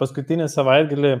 paskutinį 0.00 0.48
savaitgalį 0.52 1.12
e, 1.16 1.20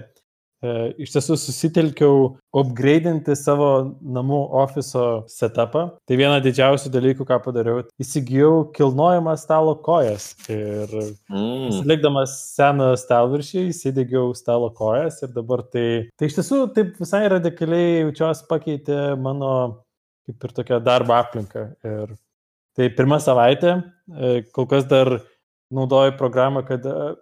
iš 1.04 1.14
tiesų 1.14 1.36
susitelkiau 1.40 2.18
upgrade'inti 2.56 3.36
savo 3.38 3.70
namų 4.00 4.40
ofiso 4.62 5.06
setupą. 5.30 5.86
Tai 6.08 6.18
viena 6.20 6.40
didžiausių 6.44 6.92
dalykų, 6.94 7.26
ką 7.28 7.40
padariau, 7.44 7.86
įsigijau 8.02 8.66
kilnojamą 8.76 9.36
stalo 9.40 9.76
kojas 9.86 10.32
ir 10.52 10.92
mm. 10.96 11.82
likdamas 11.88 12.36
seną 12.56 12.92
stalviršį, 13.00 13.66
įsidėgiau 13.72 14.30
stalo 14.38 14.72
kojas 14.76 15.22
ir 15.24 15.34
dabar 15.36 15.64
tai, 15.66 15.88
tai 16.16 16.30
iš 16.30 16.38
tiesų 16.40 16.62
taip 16.76 16.94
visai 17.00 17.26
radikaliai 17.36 18.06
jaučiuosi 18.06 18.48
pakeitė 18.50 19.00
mano 19.20 19.56
kaip 20.26 20.44
ir 20.44 20.54
tokia 20.58 20.80
darbo 20.82 21.14
aplinka. 21.16 21.68
Ir 21.86 22.16
tai 22.76 22.90
pirmą 22.92 23.20
savaitę, 23.22 23.78
e, 24.10 24.42
kol 24.52 24.66
kas 24.70 24.86
dar 24.90 25.20
naudoju 25.74 26.16
programą, 26.18 26.64
kad 26.66 26.84
e, 26.86 27.14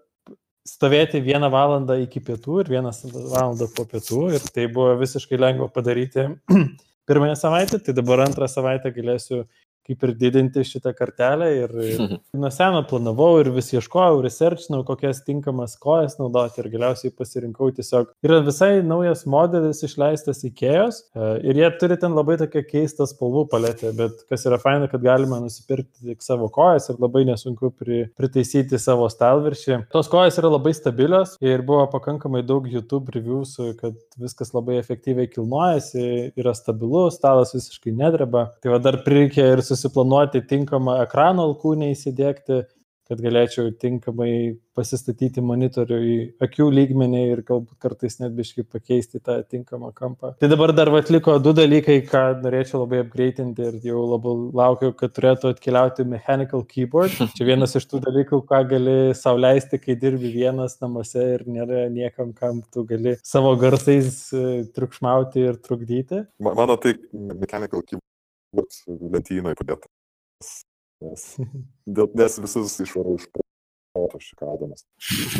stovėti 0.68 1.20
vieną 1.24 1.50
valandą 1.52 1.98
iki 2.02 2.22
pietų 2.24 2.62
ir 2.62 2.72
vieną 2.76 2.92
valandą 3.12 3.68
po 3.76 3.84
pietų 3.88 4.22
ir 4.38 4.46
tai 4.54 4.66
buvo 4.72 4.94
visiškai 5.00 5.40
lengva 5.40 5.68
padaryti 5.72 6.28
pirmąją 7.08 7.36
savaitę, 7.36 7.80
tai 7.84 7.94
dabar 7.96 8.24
antrą 8.24 8.48
savaitę 8.48 8.92
galėsiu 8.96 9.44
kaip 9.84 10.04
ir 10.06 10.14
didinti 10.18 10.64
šitą 10.66 10.94
kartelę 10.96 11.50
ir, 11.58 11.74
ir 11.84 12.14
nuo 12.42 12.50
seno 12.54 12.82
planavau 12.88 13.38
ir 13.42 13.50
vis 13.54 13.70
ieškojau, 13.74 14.22
researchinau, 14.24 14.82
kokias 14.88 15.22
tinkamas 15.26 15.76
kojas 15.80 16.16
naudoti 16.20 16.62
ir 16.62 16.70
galiausiai 16.72 17.12
pasirinkau 17.14 17.70
tiesiog. 17.76 18.12
Yra 18.24 18.40
visai 18.46 18.78
naujas 18.86 19.24
modelis 19.30 19.82
išleistas 19.86 20.44
Ikėjos 20.48 21.00
e, 21.14 21.30
ir 21.50 21.60
jie 21.60 21.70
turi 21.80 21.98
ten 22.00 22.16
labai 22.16 22.36
tokią 22.40 22.64
keistą 22.68 23.06
spalvų 23.10 23.46
paletę, 23.52 23.92
bet 23.96 24.24
kas 24.30 24.46
yra 24.48 24.58
faina, 24.62 24.88
kad 24.90 25.04
galima 25.04 25.40
nusipirkti 25.42 26.10
tik 26.10 26.24
savo 26.24 26.48
kojas 26.52 26.90
ir 26.92 27.00
labai 27.02 27.24
nesunku 27.28 27.72
pri, 27.76 28.04
pritaisyti 28.18 28.80
savo 28.80 29.08
stalviršį. 29.12 29.84
Tos 29.92 30.10
kojas 30.12 30.38
yra 30.40 30.52
labai 30.54 30.74
stabilios 30.76 31.36
ir 31.44 31.64
buvo 31.66 31.86
pakankamai 31.92 32.44
daug 32.46 32.68
YouTube 32.70 33.12
reviews, 33.14 33.56
kad 33.80 33.96
viskas 34.20 34.54
labai 34.56 34.78
efektyviai 34.80 35.28
kilnojasi, 35.30 36.32
yra 36.40 36.54
stabilus, 36.56 37.18
stalas 37.18 37.54
visiškai 37.56 37.94
nedreba. 37.96 38.46
Tai 38.62 38.74
va 38.74 38.80
dar 38.82 39.00
prireikė 39.04 39.46
ir 39.54 39.62
su 39.64 39.73
susiplanuoti 39.74 40.44
tinkamą 40.48 41.00
ekrano 41.02 41.48
alkūnę 41.50 41.90
įsidėkti, 41.92 42.62
kad 43.04 43.20
galėčiau 43.20 43.72
tinkamai 43.80 44.56
pasistatyti 44.74 45.42
monitorių 45.44 45.98
į 46.08 46.14
akių 46.42 46.66
lygmenį 46.72 47.20
ir 47.34 47.42
galbūt 47.46 47.76
kartais 47.82 48.16
net 48.20 48.32
biškai 48.36 48.64
pakeisti 48.64 49.20
tą 49.22 49.36
tinkamą 49.44 49.92
kampą. 49.96 50.32
Tai 50.40 50.48
dabar 50.50 50.72
dar 50.76 50.90
atliko 50.96 51.36
du 51.42 51.52
dalykai, 51.56 51.98
ką 52.08 52.22
norėčiau 52.42 52.80
labai 52.82 53.02
apgreitinti 53.04 53.68
ir 53.68 53.76
jau 53.84 54.06
labai 54.14 54.34
laukiu, 54.60 54.92
kad 54.96 55.12
turėtų 55.16 55.52
atkeliauti 55.52 56.08
mechanical 56.08 56.64
keyboard. 56.70 57.18
Čia 57.36 57.48
vienas 57.50 57.76
iš 57.76 57.86
tų 57.90 58.00
dalykų, 58.06 58.40
ką 58.48 58.62
gali 58.72 58.96
sauliaisti, 59.18 59.82
kai 59.84 59.98
dirbi 60.00 60.32
vienas 60.34 60.78
namuose 60.80 61.28
ir 61.36 61.44
nėra 61.46 61.84
niekam, 61.92 62.32
kam 62.36 62.64
tu 62.72 62.86
gali 62.88 63.18
savo 63.22 63.52
garsais 63.60 64.24
e, 64.32 64.64
triukšmauti 64.74 65.44
ir 65.50 65.60
trukdyti. 65.60 66.24
Mano 66.40 66.80
tai 66.80 66.96
mechanical 67.12 67.84
keyboard 67.84 68.08
būt 68.56 68.80
lentynoje 68.88 69.58
padėtas. 69.60 70.64
Nes, 71.04 71.26
dėl, 71.98 72.10
nes 72.18 72.38
visus 72.44 72.78
išvarau 72.84 73.16
iš 73.18 73.28
proto 73.34 74.20
šikaudamas. 74.22 74.86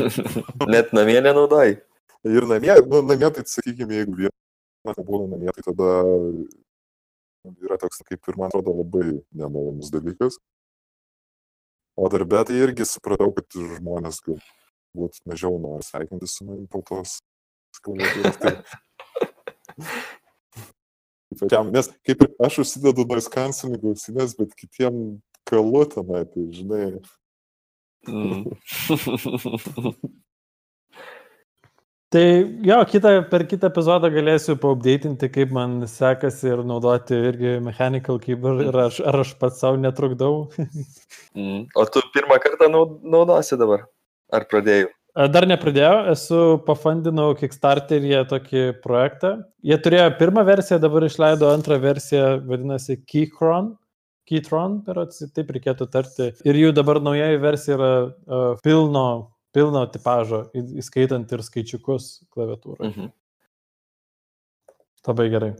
Net 0.74 0.94
namie 0.96 1.20
nenaudoji. 1.24 1.80
Ir 2.24 2.46
namie, 2.48 2.72
nu, 2.88 3.02
namie 3.04 3.28
tai 3.36 3.44
sakykime, 3.48 4.00
jeigu 4.00 4.16
viena 4.24 4.94
būna 5.04 5.34
namie, 5.34 5.52
tai 5.52 5.64
tada 5.66 5.88
yra 7.64 7.76
toks, 7.80 8.00
kaip 8.08 8.30
ir 8.30 8.38
man 8.40 8.48
atrodo, 8.48 8.72
labai 8.80 9.20
nemalonus 9.36 9.92
dalykas. 9.92 10.38
O 11.94 12.08
darbė 12.10 12.42
tai 12.48 12.56
irgi 12.58 12.86
supratau, 12.88 13.30
kad 13.36 13.46
žmonės 13.54 14.22
galbūt 14.24 15.20
mažiau 15.30 15.60
nori 15.62 15.84
sveikinti 15.86 16.26
su 16.30 16.48
manim 16.48 16.66
po 16.70 16.80
tos 16.86 17.20
klaviatūros. 17.84 18.40
Tai 18.40 18.54
pačiam, 21.38 21.70
nes 21.74 21.90
kaip 22.06 22.22
ir 22.24 22.32
aš 22.46 22.60
užsidedu 22.64 23.06
noise 23.10 23.30
cancelling 23.32 23.84
ausinės, 23.90 24.36
bet 24.38 24.54
kitiem 24.58 24.94
kalu 25.48 25.84
tenai, 25.92 26.24
tai 26.30 26.44
žinai. 26.54 26.86
Mm. 28.08 28.44
tai 32.12 32.24
jo, 32.68 32.78
kitą, 32.90 33.14
per 33.30 33.46
kitą 33.48 33.70
epizodą 33.72 34.10
galėsiu 34.12 34.56
paupdėtinti, 34.60 35.30
kaip 35.32 35.54
man 35.56 35.70
sekasi 35.88 36.50
ir 36.52 36.64
naudoti 36.66 37.16
irgi 37.30 37.56
mechanical 37.64 38.20
keyboard 38.22 38.66
ir 38.68 38.76
aš, 38.88 39.00
ar 39.04 39.22
aš 39.24 39.30
pats 39.40 39.62
savo 39.64 39.80
netrukdau. 39.80 40.34
mm. 41.38 41.62
O 41.74 41.86
tu 41.88 42.04
pirmą 42.16 42.36
kartą 42.44 42.68
naudosi 42.72 43.60
dabar? 43.60 43.88
Ar 44.34 44.42
pradėjai? 44.50 44.90
Dar 45.14 45.46
nepradėjau, 45.46 45.98
esu 46.10 46.38
pafandinau 46.66 47.36
Kickstarteryje 47.38 48.24
tokį 48.32 48.62
projektą. 48.82 49.36
Jie 49.62 49.76
turėjo 49.78 50.08
pirmą 50.18 50.42
versiją, 50.48 50.80
dabar 50.82 51.06
išleido 51.06 51.52
antrą 51.54 51.78
versiją, 51.82 52.40
vadinasi 52.48 52.96
Keychron. 53.06 53.76
Keytron, 54.26 54.78
berots, 54.86 55.20
taip 55.36 55.52
reikėtų 55.54 55.86
tarti. 55.92 56.30
Ir 56.48 56.58
jų 56.58 56.72
dabar 56.74 56.98
naujoji 57.04 57.38
versija 57.42 57.76
yra 57.76 57.90
uh, 58.08 58.46
pilno, 58.64 59.06
pilno 59.54 59.84
tipažo, 59.92 60.46
įskaitant 60.56 61.30
ir 61.36 61.44
skaičiukus 61.44 62.08
klaviatūrai. 62.34 62.88
Mhm. 62.88 63.12
Labai 65.04 65.28
gerai. 65.30 65.52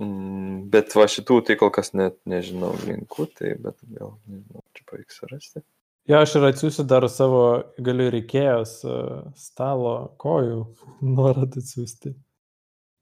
Mm, 0.00 0.70
bet 0.72 0.94
va 0.96 1.08
šitų 1.10 1.42
tai 1.48 1.58
kol 1.60 1.74
kas 1.74 1.92
net 1.98 2.16
nežinau 2.30 2.72
linkų, 2.86 3.28
tai 3.36 3.52
bet 3.60 3.76
gal 3.84 4.16
nežinau, 4.30 4.62
čia 4.78 4.86
pavyks 4.88 5.24
rasti. 5.28 5.66
Jo, 6.10 6.18
aš 6.18 6.34
ir 6.38 6.48
atsiųsiu 6.48 6.84
dar 6.90 7.06
savo, 7.12 7.42
galiu 7.78 8.08
reikėjos 8.10 8.72
e, 8.82 8.94
stalo 9.38 9.94
kojų 10.22 10.62
nuorodą 11.14 11.62
atsiųsti, 11.62 12.14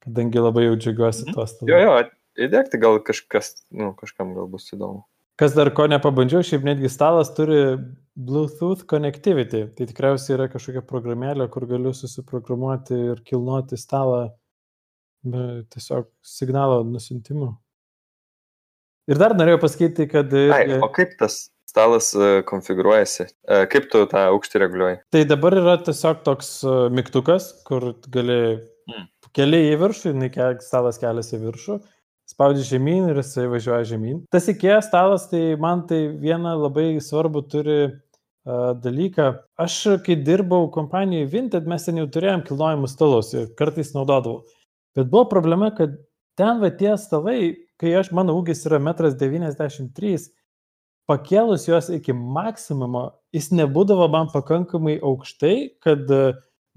kadangi 0.04 0.42
labai 0.42 0.66
jau 0.66 0.74
džiaugiuosi 0.76 1.24
mhm. 1.24 1.36
tuos 1.36 1.54
stalus. 1.54 1.72
Jo, 1.72 1.80
jo, 1.86 1.94
įdėkti 2.48 2.80
gal 2.82 3.00
kažkas, 3.06 3.54
nu, 3.72 3.94
kažkam 3.96 4.34
gal 4.36 4.50
bus 4.52 4.68
įdomu. 4.74 5.06
Kas 5.40 5.54
dar 5.56 5.70
ko 5.72 5.86
nepabandžiau, 5.88 6.44
šiaip 6.44 6.66
netgi 6.66 6.90
stalas 6.92 7.30
turi 7.32 7.78
Bluetooth 8.12 8.84
connectivity. 8.84 9.62
Tai 9.72 9.86
tikriausiai 9.88 10.34
yra 10.36 10.50
kažkokia 10.52 10.82
programėlė, 10.84 11.46
kur 11.52 11.64
galiu 11.70 11.94
susiprogramuoti 11.96 12.98
ir 13.14 13.22
kilnuoti 13.24 13.78
stalą 13.80 14.26
tiesiog 15.72 16.10
signalo 16.24 16.82
nusintimu. 16.84 17.54
Ir 19.08 19.20
dar 19.20 19.32
norėjau 19.36 19.62
pasakyti, 19.64 20.06
kad... 20.12 20.36
Ai, 20.52 20.76
o 20.76 20.90
kaip 20.92 21.16
tas 21.20 21.46
stalas 21.70 22.10
e, 22.14 22.40
konfigūruojasi. 22.48 23.26
E, 23.26 23.62
kaip 23.70 23.88
tu 23.92 24.02
tą 24.10 24.26
aukštį 24.32 24.62
reguliuoji? 24.64 24.98
Tai 25.14 25.22
dabar 25.30 25.56
yra 25.60 25.76
tiesiog 25.86 26.24
toks 26.26 26.52
e, 26.64 26.74
mygtukas, 26.96 27.50
kur 27.68 27.92
gali 28.12 28.40
hmm. 28.58 29.08
keliai 29.36 29.72
į 29.74 29.80
viršų, 29.84 30.14
stalas 30.66 31.00
keliasi 31.02 31.36
į 31.38 31.42
viršų, 31.46 31.78
spaudži 32.30 32.66
žemyn 32.74 33.10
ir 33.10 33.22
jisai 33.22 33.48
važiuoja 33.50 33.88
žemyn. 33.94 34.22
Tas 34.34 34.46
įkėjęs 34.50 34.90
stalas, 34.90 35.26
tai 35.32 35.56
man 35.60 35.86
tai 35.90 36.06
vieną 36.20 36.56
labai 36.66 36.92
svarbu 37.02 37.46
turi 37.50 37.80
dalyką. 38.80 39.26
Aš, 39.60 39.74
kai 40.06 40.14
dirbau 40.24 40.70
kompanijoje 40.72 41.28
Vinted, 41.28 41.66
mes 41.68 41.84
ten 41.84 41.98
jau 42.00 42.06
turėjom 42.10 42.40
kilnojimus 42.46 42.94
stalus 42.96 43.34
ir 43.36 43.50
kartais 43.58 43.92
naudodavau. 43.92 44.46
Bet 44.96 45.10
buvo 45.12 45.26
problema, 45.28 45.68
kad 45.76 45.92
ten 46.40 46.62
va 46.62 46.70
tie 46.72 46.94
stalai, 46.98 47.52
kai 47.78 47.92
aš, 48.00 48.14
mano 48.16 48.32
ūgis 48.38 48.64
yra 48.70 48.80
1,93 48.80 50.14
m, 50.16 50.39
pakėlus 51.08 51.66
juos 51.68 51.88
iki 51.94 52.14
maksimumo, 52.16 53.10
jis 53.34 53.50
nebūdavo 53.54 54.08
man 54.12 54.30
pakankamai 54.32 54.98
aukštai, 55.00 55.56
kad 55.84 56.10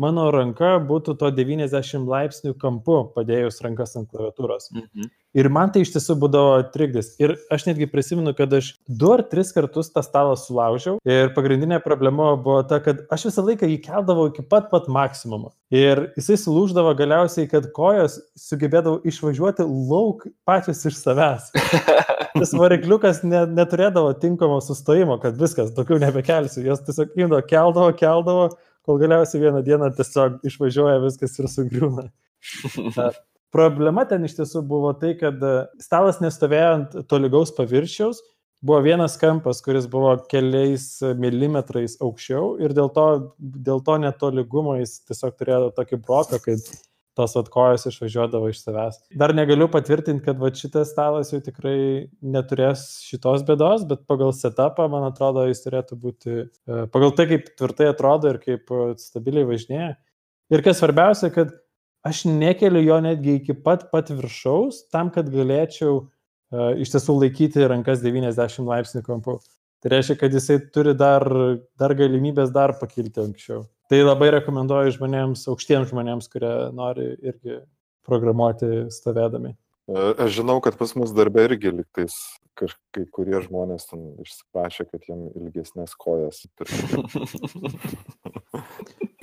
mano 0.01 0.29
ranka 0.33 0.77
būtų 0.83 1.17
to 1.19 1.29
90 1.35 2.07
laipsnių 2.09 2.55
kampu 2.59 2.99
padėjus 3.15 3.61
rankas 3.65 3.97
ant 3.99 4.09
klaviatūros. 4.11 4.71
Mhm. 4.73 5.11
Ir 5.33 5.49
man 5.49 5.71
tai 5.73 5.81
iš 5.81 5.89
tiesų 5.95 6.13
būdavo 6.21 6.57
trikdis. 6.73 7.15
Ir 7.21 7.33
aš 7.53 7.65
netgi 7.65 7.87
prisimenu, 7.89 8.35
kad 8.37 8.51
aš 8.53 8.75
du 8.85 9.09
ar 9.15 9.23
tris 9.25 9.49
kartus 9.55 9.89
tą 9.89 10.03
stalą 10.05 10.35
sulaužiau. 10.37 10.99
Ir 11.09 11.31
pagrindinė 11.33 11.79
problema 11.81 12.35
buvo 12.37 12.59
ta, 12.69 12.77
kad 12.85 13.01
aš 13.13 13.31
visą 13.31 13.45
laiką 13.47 13.69
jį 13.71 13.79
keldavau 13.81 14.27
iki 14.29 14.45
pat 14.45 14.69
pat 14.69 14.85
maksimumo. 14.93 15.49
Ir 15.73 16.11
jisai 16.19 16.37
sulūždavo 16.37 16.93
galiausiai, 16.99 17.49
kad 17.49 17.65
kojos 17.73 18.19
sugebėdavo 18.37 18.99
išvažiuoti 19.09 19.65
lauk 19.65 20.27
pačios 20.45 20.85
iš 20.85 21.01
savęs. 21.01 21.49
Tas 22.37 22.53
varikliukas 22.57 23.23
ne, 23.25 23.43
neturėdavo 23.57 24.13
tinkamo 24.21 24.59
sustojimo, 24.61 25.17
kad 25.21 25.37
viskas, 25.39 25.73
daugiau 25.73 25.97
nebekelsiu. 26.01 26.61
Jos 26.65 26.85
tiesiog 26.85 27.17
imdavo, 27.17 27.41
keldavo, 27.49 27.89
keldavo, 27.97 28.47
kol 28.85 28.99
galiausiai 29.01 29.41
vieną 29.45 29.63
dieną 29.65 29.91
tiesiog 29.97 30.41
išvažiuoja 30.47 31.01
viskas 31.03 31.37
ir 31.39 31.49
sugriūna. 31.51 32.09
Problema 33.53 34.03
ten 34.09 34.25
iš 34.25 34.37
tiesų 34.39 34.63
buvo 34.65 34.91
tai, 34.97 35.13
kad 35.19 35.41
e, 35.45 35.55
stalas 35.83 36.17
nestovėjo 36.23 36.69
ant 36.77 36.95
tolygaus 37.09 37.53
paviršiaus, 37.53 38.23
buvo 38.63 38.79
vienas 38.85 39.17
kampas, 39.21 39.61
kuris 39.61 39.85
buvo 39.91 40.15
keliais 40.31 40.87
milimetrais 41.19 41.99
aukščiau 42.01 42.55
ir 42.63 42.73
dėl 42.73 42.89
to, 42.95 43.07
dėl 43.37 43.83
to 43.85 43.99
netolygumo 44.01 44.79
jis 44.79 45.01
tiesiog 45.07 45.37
turėjo 45.37 45.69
tokį 45.77 45.99
broką, 46.01 46.39
kad 46.43 46.73
tos 47.17 47.35
atkojos 47.39 47.85
išvažiuodavo 47.89 48.49
iš 48.49 48.61
savęs. 48.63 48.99
Dar 49.19 49.33
negaliu 49.35 49.67
patvirtinti, 49.71 50.23
kad 50.25 50.39
va 50.41 50.49
šitas 50.53 50.91
stalas 50.93 51.33
jau 51.33 51.41
tikrai 51.45 52.09
neturės 52.21 52.85
šitos 53.05 53.45
bėdos, 53.47 53.85
bet 53.89 54.05
pagal 54.09 54.33
setupą, 54.37 54.87
man 54.91 55.07
atrodo, 55.09 55.45
jis 55.49 55.61
turėtų 55.65 55.99
būti, 55.99 56.39
e, 56.47 56.85
pagal 56.93 57.13
tai, 57.17 57.27
kaip 57.33 57.51
tvirtai 57.59 57.91
atrodo 57.91 58.33
ir 58.33 58.41
kaip 58.43 58.73
e, 58.73 58.87
stabiliai 59.01 59.45
važinėja. 59.49 59.93
Ir 60.53 60.65
kas 60.65 60.81
svarbiausia, 60.81 61.29
kad 61.33 61.53
aš 62.03 62.25
nekeliu 62.29 62.81
jo 62.83 62.99
netgi 63.03 63.37
iki 63.39 63.55
pat 63.65 63.87
pat 63.93 64.11
viršaus, 64.11 64.83
tam, 64.91 65.09
kad 65.13 65.29
galėčiau 65.31 65.93
uh, 66.01 66.73
iš 66.77 66.91
tiesų 66.93 67.15
laikyti 67.21 67.63
rankas 67.69 68.03
90 68.03 68.67
laipsnių 68.67 69.01
kampu. 69.05 69.37
Tai 69.83 69.91
reiškia, 69.91 70.15
kad 70.15 70.31
jisai 70.31 70.55
turi 70.71 70.93
dar, 70.95 71.25
dar 71.75 71.91
galimybės 71.99 72.53
dar 72.55 72.71
pakilti 72.79 73.19
anksčiau. 73.19 73.65
Tai 73.91 73.99
labai 73.99 74.29
rekomenduoju 74.37 74.93
žmonėms, 74.95 75.43
aukštiems 75.51 75.89
žmonėms, 75.91 76.29
kurie 76.31 76.51
nori 76.71 77.09
irgi 77.19 77.57
programuoti 78.07 78.85
stovėdami. 78.95 79.51
E, 79.91 80.05
aš 80.23 80.37
žinau, 80.37 80.61
kad 80.63 80.79
pas 80.79 80.95
mus 80.95 81.11
darbė 81.11 81.49
irgi 81.49 81.73
liktais 81.75 82.15
kažkai 82.55 83.03
kurie 83.11 83.41
žmonės 83.43 83.89
ten 83.89 84.05
išsiprašė, 84.23 84.87
kad 84.87 85.03
jiem 85.09 85.27
ilgesnės 85.41 85.97
kojas. 85.99 86.45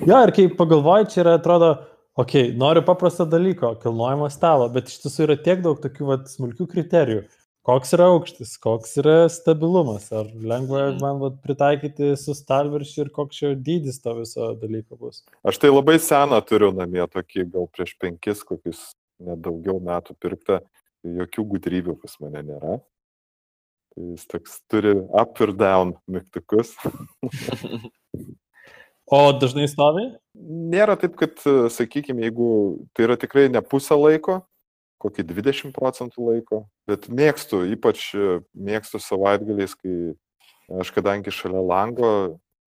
jo, 0.09 0.21
ir 0.21 0.33
kai 0.35 0.45
pagalvoji, 0.61 1.09
čia 1.15 1.23
yra, 1.23 1.37
atrodo, 1.39 1.73
okei, 2.13 2.51
okay, 2.51 2.57
noriu 2.59 2.85
paprasto 2.85 3.25
dalyko, 3.25 3.73
kilnojimo 3.81 4.29
stalo, 4.29 4.69
bet 4.73 4.93
iš 4.93 5.01
tiesų 5.07 5.25
yra 5.25 5.41
tiek 5.41 5.65
daug 5.65 5.81
tokių 5.81 6.11
vat, 6.13 6.29
smulkių 6.29 6.69
kriterijų 6.75 7.25
koks 7.67 7.93
yra 7.93 8.07
aukštis, 8.15 8.55
koks 8.61 8.95
yra 9.01 9.15
stabilumas, 9.29 10.07
ar 10.11 10.25
lengva 10.33 10.91
Mhm. 10.91 11.01
man 11.01 11.19
vat, 11.21 11.33
pritaikyti 11.43 12.15
su 12.17 12.33
stalviršiu 12.33 13.05
ir 13.05 13.09
koks 13.09 13.37
čia 13.37 13.55
dydis 13.55 14.01
to 14.01 14.13
viso 14.17 14.53
dalyko 14.55 14.97
bus. 14.99 15.23
Aš 15.45 15.57
tai 15.61 15.69
labai 15.69 15.97
seną 15.99 16.41
turiu 16.45 16.71
namie, 16.73 17.05
tokį 17.07 17.51
gal 17.51 17.67
prieš 17.67 17.95
penkis 17.99 18.43
kokius 18.43 18.93
nedaugiau 19.21 19.79
metų 19.79 20.15
pirktą, 20.19 20.61
jokių 21.05 21.45
gudrybių 21.55 21.99
pas 22.01 22.17
mane 22.19 22.41
nėra. 22.43 22.79
Tai 23.93 24.03
jis 24.15 24.25
toks 24.25 24.61
turi 24.71 24.95
up 25.13 25.39
ir 25.41 25.51
down 25.53 25.95
mygtukus. 26.09 26.75
O 29.11 29.33
dažnai 29.35 29.65
stovi? 29.67 30.05
Nėra 30.71 30.93
taip, 30.95 31.17
kad, 31.19 31.35
sakykime, 31.75 32.21
jeigu 32.23 32.45
tai 32.95 33.03
yra 33.09 33.17
tikrai 33.19 33.49
ne 33.51 33.59
pusę 33.59 33.97
laiko, 33.99 34.37
kokį 35.01 35.25
20 35.31 35.73
procentų 35.75 36.29
laiko, 36.29 36.63
bet 36.89 37.09
mėgstu, 37.09 37.63
ypač 37.75 38.11
e, 38.15 38.39
mėgstu 38.53 39.01
savaitgaliais, 39.01 39.75
kai 39.75 40.15
aš 40.81 40.93
kadangi 40.95 41.33
šalia 41.33 41.61
lango 41.65 42.11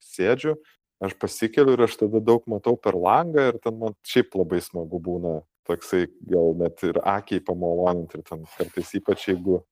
sėdžiu, 0.05 0.57
aš 1.05 1.15
pasikeliu 1.21 1.77
ir 1.77 1.85
aš 1.87 1.99
tada 2.03 2.21
daug 2.21 2.45
matau 2.51 2.77
per 2.77 2.97
langą 2.99 3.51
ir 3.53 3.61
ten 3.63 3.79
man 3.81 3.97
šiaip 4.07 4.35
labai 4.37 4.61
smagu 4.65 5.01
būna 5.01 5.41
toksai 5.69 6.07
gal 6.29 6.53
net 6.61 6.83
ir 6.85 6.99
akiai 7.01 7.41
pamaloninti 7.41 8.19
ir 8.19 8.27
ten 8.27 8.45
kartais 8.59 8.91
ypač 8.99 9.29
jeigu 9.31 9.63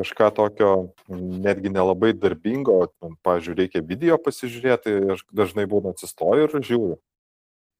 kažką 0.00 0.30
tokio 0.34 0.70
netgi 1.08 1.70
nelabai 1.70 2.12
darbingo, 2.16 2.80
man, 3.02 3.14
pavyzdžiui, 3.22 3.58
reikia 3.60 3.82
video 3.86 4.18
pasižiūrėti, 4.18 4.94
aš 5.14 5.22
dažnai 5.30 5.66
būna 5.70 5.92
atsistoju 5.94 6.48
ir 6.48 6.56
žiūriu. 6.58 6.96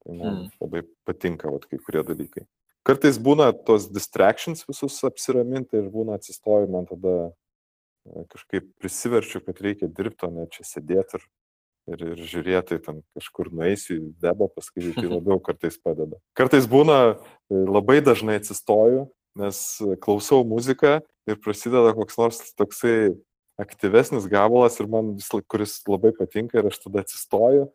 Tai 0.04 0.14
man 0.14 0.34
Mm. 0.44 0.50
labai 0.60 0.82
patinka 1.08 1.50
vat, 1.50 1.66
kai 1.66 1.78
kurie 1.78 2.04
dalykai. 2.04 2.46
Kartais 2.84 3.16
būna 3.16 3.48
tos 3.64 3.86
distractions 3.88 4.66
visus 4.68 4.98
apsiraminti 5.08 5.78
ir 5.80 5.88
būna 5.92 6.18
atsistoju, 6.18 6.68
man 6.72 6.84
tada 6.88 7.14
e, 7.24 8.26
kažkaip 8.34 8.68
prisiverčiu, 8.82 9.40
kad 9.46 9.62
reikia 9.64 9.88
dirbti, 9.88 10.28
o 10.28 10.32
ne 10.34 10.44
čia 10.52 10.66
sėdėti 10.68 11.16
ir, 11.16 11.24
ir, 11.94 12.04
ir 12.12 12.24
žiūrėti, 12.28 12.80
ten 12.84 13.00
kažkur 13.16 13.48
nueisiu 13.56 14.00
debą, 14.20 14.50
paskui 14.52 14.92
tai 14.92 15.08
labiau 15.16 15.40
kartais 15.40 15.80
padeda. 15.80 16.20
Kartais 16.36 16.68
būna 16.68 16.98
e, 17.08 17.14
labai 17.64 18.02
dažnai 18.04 18.36
atsistoju, 18.42 19.06
nes 19.40 19.60
klausau 20.04 20.44
muziką 20.46 20.98
ir 21.26 21.40
prasideda 21.42 21.94
koks 21.96 22.20
nors 22.20 22.42
toksai 22.58 23.14
aktyvesnis 23.60 24.28
gabalas 24.28 24.76
ir 24.82 24.90
man 24.90 25.14
kuris 25.48 25.78
labai 25.88 26.12
patinka 26.16 26.58
ir 26.58 26.68
aš 26.68 26.82
tada 26.84 27.04
atsistoju 27.04 27.68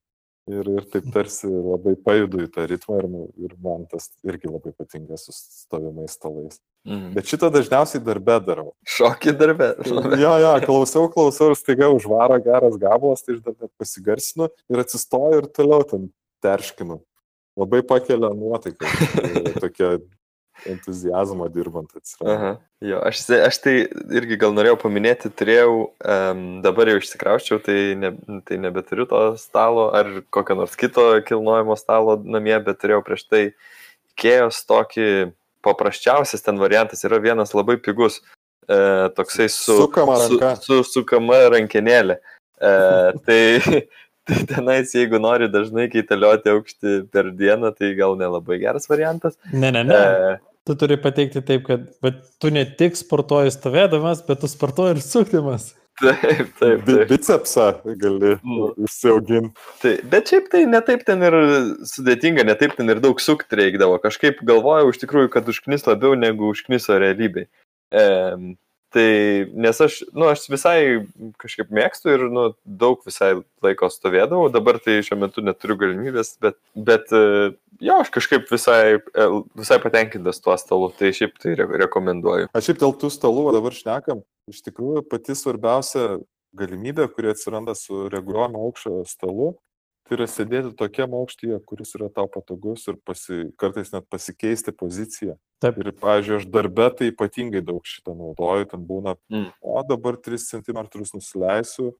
ir, 0.49 0.69
ir 0.77 0.87
taip 0.91 1.07
tarsi 1.13 1.47
labai 1.49 1.95
pajudu 2.05 2.43
į 2.45 2.49
tą 2.53 2.65
ritmą 2.69 2.99
ir, 3.01 3.07
ir 3.45 3.55
man 3.63 3.85
tas 3.91 4.09
irgi 4.25 4.51
labai 4.51 4.73
patinka 4.75 5.17
su 5.19 5.33
stovimais 5.35 6.15
stalais. 6.17 6.59
Mhm. 6.87 7.11
Bet 7.17 7.29
šitą 7.29 7.49
dažniausiai 7.53 8.01
darbę 8.03 8.37
darau. 8.45 8.71
Šokį 8.87 9.35
darbę. 9.39 9.73
Jo, 10.23 10.33
jo, 10.41 10.53
klausau, 10.65 11.07
klausau 11.11 11.51
ir 11.51 11.59
staiga 11.59 11.89
užvaro 11.93 12.39
geras 12.43 12.77
gabalas, 12.81 13.23
tai 13.25 13.37
aš 13.37 13.43
dar 13.45 13.55
net 13.59 13.71
pasigarsinu 13.79 14.49
ir 14.71 14.83
atsistoju 14.83 15.43
ir 15.43 15.49
toliau 15.55 15.85
ten 15.87 16.09
terškinu. 16.43 17.01
Labai 17.59 17.81
pakelia 17.83 18.31
nuotaiką. 18.35 18.87
Tai 18.87 19.53
Tokia 19.63 19.91
entuzijazmo 20.67 21.47
dirbant 21.53 21.95
atsiranda. 21.95 22.35
Aha. 22.35 22.51
Jo, 22.83 22.99
aš, 23.03 23.25
aš 23.47 23.57
tai 23.63 23.73
irgi 24.15 24.37
gal 24.39 24.53
norėjau 24.55 24.77
paminėti, 24.83 25.31
turėjau, 25.35 25.73
um, 25.99 26.45
dabar 26.63 26.91
jau 26.91 26.99
išsikrauščiau, 27.01 27.59
tai, 27.63 27.79
ne, 27.99 28.13
tai 28.47 28.59
nebeturiu 28.63 29.07
to 29.09 29.23
stalo 29.41 29.89
ar 29.95 30.21
kokio 30.31 30.61
nors 30.61 30.79
kito 30.79 31.09
kilnojimo 31.27 31.75
stalo 31.79 32.15
namie, 32.23 32.55
bet 32.63 32.79
turėjau 32.83 33.03
prieš 33.07 33.27
tai 33.27 33.43
Ikėjos 34.19 34.65
tokį 34.67 35.07
paprasčiausias 35.63 36.43
ten 36.43 36.59
variantas 36.59 37.05
yra 37.07 37.21
vienas 37.23 37.53
labai 37.55 37.77
pigus, 37.79 38.19
e, 38.67 38.77
toksai 39.15 39.47
su, 39.51 39.77
Sukama 39.85 40.17
su, 40.19 40.35
ranka. 40.35 40.51
su 40.63 40.81
sukama 40.87 41.39
rankenėlė. 41.53 42.17
E, 42.19 42.73
tai, 43.23 43.39
tai 44.27 44.41
tenais, 44.49 44.91
jeigu 44.95 45.21
nori 45.23 45.47
dažnai 45.51 45.87
keitalioti 45.93 46.51
aukštį 46.51 46.95
per 47.13 47.31
dieną, 47.39 47.71
tai 47.77 47.93
gal 47.99 48.19
nelabai 48.19 48.59
geras 48.59 48.91
variantas. 48.91 49.39
Ne, 49.53 49.71
ne, 49.71 49.85
ne. 49.87 49.95
E, 49.95 50.35
Tu 50.69 50.75
turi 50.77 50.99
pateikti 51.01 51.41
taip, 51.41 51.63
kad 51.65 51.87
bet 52.05 52.19
tu 52.37 52.51
ne 52.53 52.61
tik 52.77 52.93
sportuoji 52.99 53.49
stovėdamas, 53.55 54.19
bet 54.27 54.43
tu 54.43 54.49
sportuoji 54.51 54.99
ir 54.99 55.01
sukdamas. 55.01 55.71
taip, 55.99 56.51
taip. 56.59 56.83
Taip. 56.85 57.09
Bicepsą 57.09 57.65
gali 57.97 58.35
Mm. 58.37 58.69
užsiauginti. 58.85 59.49
Tai, 59.81 59.93
bet 60.13 60.29
šiaip 60.29 60.51
tai 60.53 60.61
netaip 60.69 61.01
ten 61.07 61.25
ir 61.25 61.33
sudėtinga, 61.89 62.45
netaip 62.47 62.77
ten 62.77 62.93
ir 62.93 63.01
daug 63.03 63.17
sukti 63.19 63.57
reikdavo. 63.59 63.97
Kažkaip 64.03 64.43
galvojau 64.45 64.93
iš 64.93 65.01
tikrųjų, 65.01 65.31
kad 65.33 65.49
užknis 65.49 65.87
labiau 65.89 66.13
negu 66.15 66.53
užkniso 66.53 66.99
realybėj. 67.01 67.49
E, 67.91 68.05
tai, 68.93 69.09
nes 69.53 69.81
aš, 69.81 69.99
nu, 70.15 70.27
aš 70.31 70.47
visai 70.51 70.79
kažkaip 71.41 71.71
mėgstu 71.73 72.13
ir, 72.13 72.25
nu, 72.33 72.45
daug 72.63 73.01
visai 73.05 73.31
laiko 73.65 73.89
stovėdavau, 73.93 74.49
dabar 74.53 74.79
tai 74.83 74.99
šiuo 75.05 75.19
metu 75.21 75.43
neturiu 75.45 75.77
galimybės, 75.79 76.33
bet, 76.43 76.57
bet 76.73 77.13
e, 77.15 77.21
jo, 77.85 77.99
aš 77.99 78.11
kažkaip 78.15 78.49
visai, 78.51 78.97
e, 78.97 79.29
visai 79.59 79.79
patenkintas 79.83 80.41
tuo 80.43 80.57
stalu, 80.59 80.91
tai 80.97 81.13
šiaip 81.15 81.37
tai 81.41 81.55
re 81.59 81.69
rekomenduoju. 81.85 82.49
Aš 82.55 82.71
šiaip 82.71 82.81
dėl 82.81 82.97
tų 83.01 83.13
stalų 83.13 83.47
dabar 83.55 83.77
šnekam. 83.77 84.25
Iš 84.49 84.63
tikrųjų, 84.65 85.05
pati 85.09 85.37
svarbiausia 85.37 86.19
galimybė, 86.57 87.09
kuri 87.13 87.33
atsiranda 87.33 87.75
su 87.77 88.07
reguliuojamu 88.09 88.63
aukščio 88.65 89.03
stalu, 89.09 89.53
tai 90.09 90.17
yra 90.17 90.25
sėdėti 90.29 90.73
tokiam 90.77 91.13
aukštyje, 91.13 91.59
kuris 91.69 91.93
yra 91.99 92.09
tau 92.13 92.25
patogus 92.31 92.87
ir 92.89 92.97
pasi, 93.05 93.51
kartais 93.61 93.91
net 93.93 94.07
pasikeisti 94.09 94.73
poziciją. 94.75 95.35
Taip. 95.61 95.77
Ir, 95.77 95.91
pavyzdžiui, 96.01 96.39
aš 96.39 96.47
darbę 96.49 96.87
tai 96.97 97.11
ypatingai 97.11 97.61
daug 97.65 97.85
šitą 97.85 98.15
naudoju, 98.17 98.69
ten 98.71 98.85
būna, 98.89 99.15
Mm. 99.29 99.51
o 99.61 99.83
dabar 99.83 100.17
3 100.17 100.41
cm 100.41 100.81
nusileisiu 101.13 101.93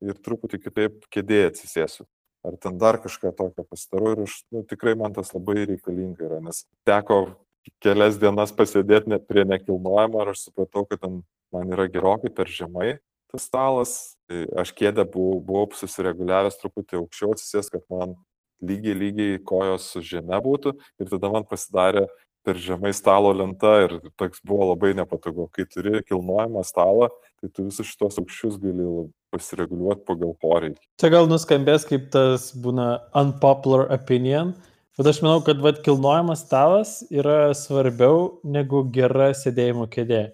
ir 0.00 0.14
truputį 0.14 0.62
kitaip 0.62 1.04
kėdėje 1.10 1.50
atsisėsiu. 1.50 2.06
Ar 2.46 2.54
ten 2.56 2.78
dar 2.78 3.00
kažką 3.02 3.34
tokio 3.34 3.64
pasidarau 3.66 4.12
ir 4.14 4.22
aš, 4.22 4.44
nu, 4.54 4.62
tikrai 4.62 4.94
man 4.94 5.12
tas 5.12 5.34
labai 5.34 5.66
reikalinga 5.66 6.22
yra, 6.22 6.40
nes 6.40 6.64
teko 6.86 7.34
kelias 7.82 8.16
dienas 8.16 8.54
pasėdėti 8.54 9.10
net 9.10 9.26
prie 9.26 9.44
nekilnojamo 9.44 10.22
ir 10.22 10.30
aš 10.32 10.46
supratau, 10.46 10.86
kad 10.86 11.02
ten 11.02 11.24
man 11.52 11.74
yra 11.74 11.88
gerokai 11.90 12.30
per 12.30 12.46
žemai 12.46 13.00
tas 13.32 13.48
stalas. 13.48 13.94
Tai 14.28 14.44
aš 14.60 14.72
kėdę 14.76 15.06
buvau, 15.08 15.38
buvau 15.44 15.68
susireguliavęs 15.76 16.58
truputį 16.60 17.00
aukščiau 17.00 17.34
atsisės, 17.36 17.70
kad 17.72 17.84
man 17.92 18.16
lygiai, 18.64 18.96
lygiai 18.98 19.42
kojos 19.46 19.92
su 19.92 20.02
žeme 20.04 20.40
būtų 20.44 20.74
ir 21.00 21.12
tada 21.12 21.30
man 21.32 21.46
pasidarė 21.48 22.06
per 22.48 22.56
žemai 22.56 22.94
stalo 22.96 23.32
lenta 23.36 23.74
ir 23.84 23.94
toks 24.16 24.40
buvo 24.46 24.70
labai 24.70 24.94
nepatogu. 24.96 25.48
Kai 25.52 25.66
turi 25.68 26.00
kilnojamą 26.08 26.62
stalą, 26.64 27.10
tai 27.40 27.50
tu 27.52 27.66
visus 27.66 27.90
šitos 27.90 28.16
aukščius 28.22 28.56
gali 28.62 28.86
pasireguliuoti 29.34 30.06
pagal 30.08 30.32
poreikį. 30.40 30.80
Čia 31.00 31.12
gal 31.12 31.28
nuskambės 31.28 31.84
kaip 31.88 32.08
tas 32.14 32.48
būna 32.56 32.88
unpopular 33.18 33.88
opinion, 33.92 34.54
bet 34.96 35.10
aš 35.12 35.20
manau, 35.24 35.42
kad 35.44 35.60
vat, 35.62 35.82
kilnojamas 35.84 36.46
stalas 36.46 36.94
yra 37.12 37.52
svarbiau 37.56 38.38
negu 38.44 38.86
gera 38.94 39.34
sėdėjimo 39.36 39.88
kėdė. 39.92 40.30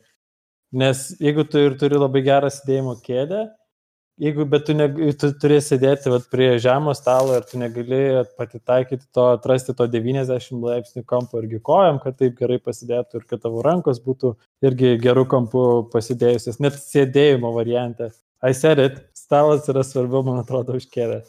Nes 0.74 1.12
jeigu 1.22 1.44
tu 1.46 1.60
ir 1.62 1.76
turi 1.78 1.98
labai 2.00 2.24
gerą 2.26 2.48
sėdėjimo 2.50 2.96
kėdę, 3.04 3.44
jeigu 4.18 4.46
bet 4.50 4.64
tu, 4.66 4.74
ne, 4.74 4.88
tu 5.18 5.30
turi 5.38 5.60
sėdėti 5.62 6.10
vat, 6.10 6.26
prie 6.32 6.48
žemo 6.62 6.94
stalo 6.98 7.36
ir 7.38 7.46
tu 7.46 7.60
negali 7.62 8.24
patitaikyti 8.38 9.06
to, 9.14 9.28
atrasti 9.36 9.74
to 9.78 9.86
90 9.90 10.58
laipsnių 10.64 11.04
kampo 11.06 11.42
irgi 11.42 11.60
kojam, 11.62 12.00
kad 12.02 12.18
taip 12.18 12.34
gerai 12.40 12.58
pasidėtų 12.62 13.20
ir 13.20 13.26
kad 13.30 13.44
tavo 13.44 13.62
rankos 13.62 14.00
būtų 14.02 14.34
irgi 14.66 14.96
gerų 15.02 15.26
kampų 15.30 15.64
pasidėjusios, 15.94 16.58
net 16.62 16.78
sėdėjimo 16.78 17.54
variante. 17.54 18.10
I 18.44 18.52
said 18.52 18.82
it, 18.82 18.98
stalas 19.16 19.70
yra 19.72 19.80
svarbiau, 19.86 20.20
man 20.26 20.42
atrodo, 20.42 20.74
už 20.76 20.84
kėdę. 20.92 21.22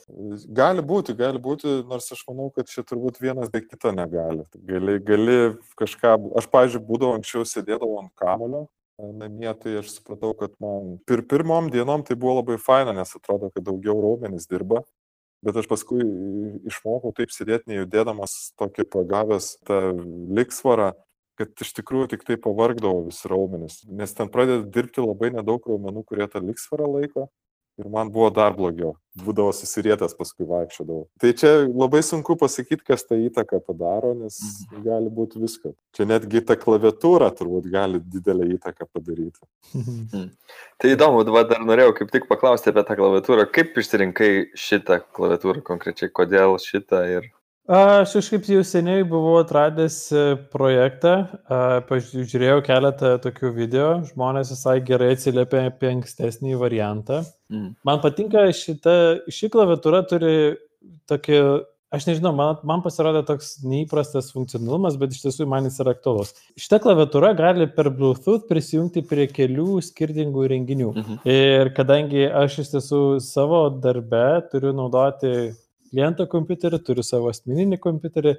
Gali 0.58 0.82
būti, 0.84 1.14
gali 1.16 1.40
būti, 1.40 1.78
nors 1.88 2.10
aš 2.12 2.26
manau, 2.28 2.50
kad 2.52 2.68
čia 2.68 2.82
turbūt 2.84 3.22
vienas 3.24 3.54
be 3.54 3.62
kito 3.64 3.94
negali. 3.96 4.44
Gali, 4.68 4.98
gali 5.06 5.38
kažką, 5.80 6.18
aš, 6.42 6.50
pažiūrėjau, 6.52 6.88
būdavau 6.90 7.16
anksčiau 7.16 7.46
sėdėdavau 7.48 8.02
ant 8.02 8.12
kamulio 8.20 8.66
namie, 9.00 9.52
tai 9.60 9.80
aš 9.82 9.96
supratau, 9.98 10.34
kad 10.38 10.54
man 10.64 10.98
pir 11.08 11.24
pirmom 11.28 11.70
dienom 11.74 12.04
tai 12.06 12.18
buvo 12.20 12.40
labai 12.40 12.58
faina, 12.62 12.94
nes 12.96 13.16
atrodo, 13.18 13.52
kad 13.54 13.66
daugiau 13.68 13.98
raumenys 14.02 14.48
dirba. 14.52 14.84
Bet 15.46 15.58
aš 15.60 15.68
paskui 15.70 16.02
išmokau 16.66 17.12
taip 17.14 17.34
sėdėti 17.34 17.70
nejudėdamas, 17.70 18.56
tokį 18.58 18.88
pagavęs 18.90 19.52
tą 19.68 19.80
liksvarą, 20.40 20.94
kad 21.38 21.52
iš 21.62 21.74
tikrųjų 21.78 22.14
tik 22.16 22.24
tai 22.26 22.38
pavargdavo 22.42 23.04
visi 23.10 23.30
raumenys, 23.30 23.82
nes 23.86 24.16
ten 24.16 24.32
pradeda 24.32 24.64
dirbti 24.66 25.04
labai 25.04 25.34
nedaug 25.36 25.68
raumenų, 25.68 26.06
kurie 26.08 26.26
tą 26.32 26.42
liksvarą 26.42 26.88
laiko 26.96 27.28
ir 27.80 27.90
man 27.92 28.10
buvo 28.14 28.30
dar 28.34 28.54
blogiau, 28.56 28.94
būdavo 29.20 29.52
susirietęs 29.56 30.16
paskui 30.18 30.48
vaikščiodavau. 30.48 31.06
Tai 31.22 31.32
čia 31.40 31.52
labai 31.68 32.02
sunku 32.06 32.38
pasakyti, 32.40 32.84
kas 32.88 33.06
tą 33.08 33.18
įtaką 33.28 33.60
padaro, 33.66 34.14
nes 34.18 34.38
mhm. 34.40 34.84
gali 34.86 35.12
būti 35.20 35.42
viską. 35.42 35.74
Čia 35.96 36.08
netgi 36.10 36.44
ta 36.48 36.58
klaviatūra 36.60 37.32
turbūt 37.36 37.70
gali 37.72 38.02
didelę 38.02 38.48
įtaką 38.56 38.88
padaryti. 38.92 39.44
Mhm. 39.76 40.28
Tai 40.82 40.92
įdomu, 40.92 41.24
dar 41.28 41.64
norėjau 41.64 41.96
kaip 42.00 42.12
tik 42.16 42.30
paklausti 42.32 42.72
apie 42.72 42.86
tą 42.88 43.00
klaviatūrą. 43.00 43.48
Kaip 43.56 43.78
išsirinkai 43.80 44.32
šitą 44.60 45.02
klaviatūrą 45.16 45.64
konkrečiai, 45.68 46.12
kodėl 46.12 46.60
šitą 46.64 47.04
ir 47.12 47.32
Aš 47.66 48.12
kažkaip 48.20 48.46
jau 48.46 48.62
seniai 48.62 49.02
buvau 49.10 49.40
atradęs 49.42 49.96
e, 50.14 50.24
projektą, 50.54 51.14
pažiūrėjau 51.90 52.60
keletą 52.66 53.16
tokių 53.24 53.50
video, 53.56 53.88
žmonės 54.06 54.52
visai 54.54 54.76
gerai 54.86 55.16
atsiliepia 55.16 55.64
apie 55.72 55.90
ankstesnį 55.96 56.60
variantą. 56.62 57.24
Mm. 57.50 57.72
Man 57.90 58.04
patinka 58.04 58.46
šita, 58.54 58.94
ši 59.34 59.50
klaviatūra 59.50 60.04
turi 60.06 60.36
tokį, 61.10 61.42
aš 61.98 62.06
nežinau, 62.12 62.36
man, 62.38 62.62
man 62.70 62.86
pasirodė 62.86 63.26
toks 63.26 63.56
neįprastas 63.66 64.30
funkcionalumas, 64.36 65.02
bet 65.02 65.18
iš 65.18 65.26
tiesų 65.26 65.50
man 65.50 65.66
jis 65.66 65.82
yra 65.82 65.98
aktualus. 65.98 66.38
Šita 66.62 66.84
klaviatūra 66.86 67.34
gali 67.34 67.66
per 67.66 67.90
Bluetooth 67.90 68.46
prisijungti 68.46 69.08
prie 69.10 69.26
kelių 69.26 69.82
skirtingų 69.90 70.46
įrenginių. 70.52 70.94
Mm 70.94 71.10
-hmm. 71.10 71.22
Ir 71.34 71.74
kadangi 71.74 72.30
aš 72.30 72.62
iš 72.62 72.74
tiesų 72.78 73.06
savo 73.26 73.72
darbe 73.74 74.28
turiu 74.54 74.70
naudoti 74.70 75.56
kliento 75.92 76.28
kompiuterį, 76.32 76.82
turiu 76.86 77.06
savo 77.06 77.32
asmeninį 77.34 77.80
kompiuterį. 77.84 78.36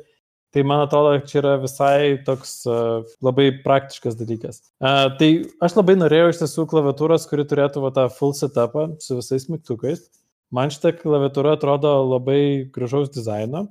Tai 0.55 0.63
man 0.65 0.85
atrodo, 0.87 1.17
čia 1.29 1.41
yra 1.43 1.57
visai 1.61 2.17
toks 2.25 2.53
uh, 2.71 3.03
labai 3.25 3.49
praktiškas 3.65 4.15
dalykas. 4.17 4.63
Uh, 4.79 5.11
tai 5.19 5.29
aš 5.61 5.75
labai 5.77 5.97
norėjau 5.99 6.31
iš 6.31 6.39
tiesų 6.45 6.65
klaviatūros, 6.71 7.27
kuri 7.29 7.45
turėtų 7.51 7.83
va, 7.83 7.91
tą 7.93 8.07
full 8.15 8.33
setupą 8.37 8.87
su 9.03 9.19
visais 9.19 9.49
mygtukais. 9.53 10.07
Man 10.55 10.71
šitą 10.73 10.95
klaviatūrą 11.01 11.57
atrodo 11.59 11.93
labai 12.07 12.41
gražaus 12.73 13.11
dizaino. 13.13 13.67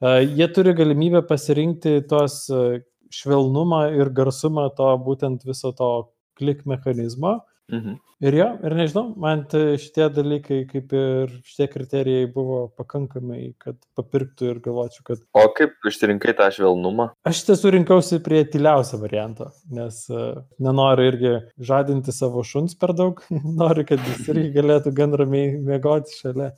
Uh, 0.00 0.20
jie 0.20 0.46
turi 0.54 0.76
galimybę 0.76 1.24
pasirinkti 1.26 1.96
tos 2.12 2.44
uh, 2.52 2.78
švelnumą 3.10 3.86
ir 3.98 4.12
garsumą 4.14 4.68
to 4.76 4.92
būtent 5.02 5.42
viso 5.48 5.72
to 5.76 5.90
klik 6.38 6.62
mechanizmo. 6.68 7.40
Mhm. 7.70 7.98
Ir 8.20 8.34
jo, 8.36 8.46
ir 8.66 8.74
nežinau, 8.76 9.04
man 9.20 9.46
šitie 9.48 10.08
dalykai, 10.12 10.58
kaip 10.68 10.90
ir 10.92 11.30
šitie 11.46 11.68
kriterijai 11.72 12.26
buvo 12.34 12.66
pakankamai, 12.76 13.54
kad 13.62 13.78
papirktų 13.96 14.50
ir 14.50 14.58
galvočiau, 14.64 15.04
kad... 15.06 15.22
O 15.32 15.46
kaip 15.56 15.88
išsirinkai 15.88 16.34
tą 16.36 16.50
švelnumą? 16.52 17.10
Aš 17.24 17.44
tiesų 17.48 17.72
rinkausi 17.78 18.20
prie 18.24 18.42
tyliausio 18.50 19.00
varianto, 19.00 19.48
nes 19.72 20.02
uh, 20.12 20.42
nenoriu 20.60 21.06
irgi 21.12 21.32
žadinti 21.70 22.12
savo 22.12 22.44
šuns 22.44 22.76
per 22.80 22.92
daug, 22.98 23.22
noriu, 23.62 23.86
kad 23.88 24.04
jis 24.12 24.28
irgi 24.34 24.50
galėtų 24.58 24.92
gan 25.00 25.16
ramiai 25.22 25.54
mėgoti 25.56 26.18
šalia. 26.18 26.52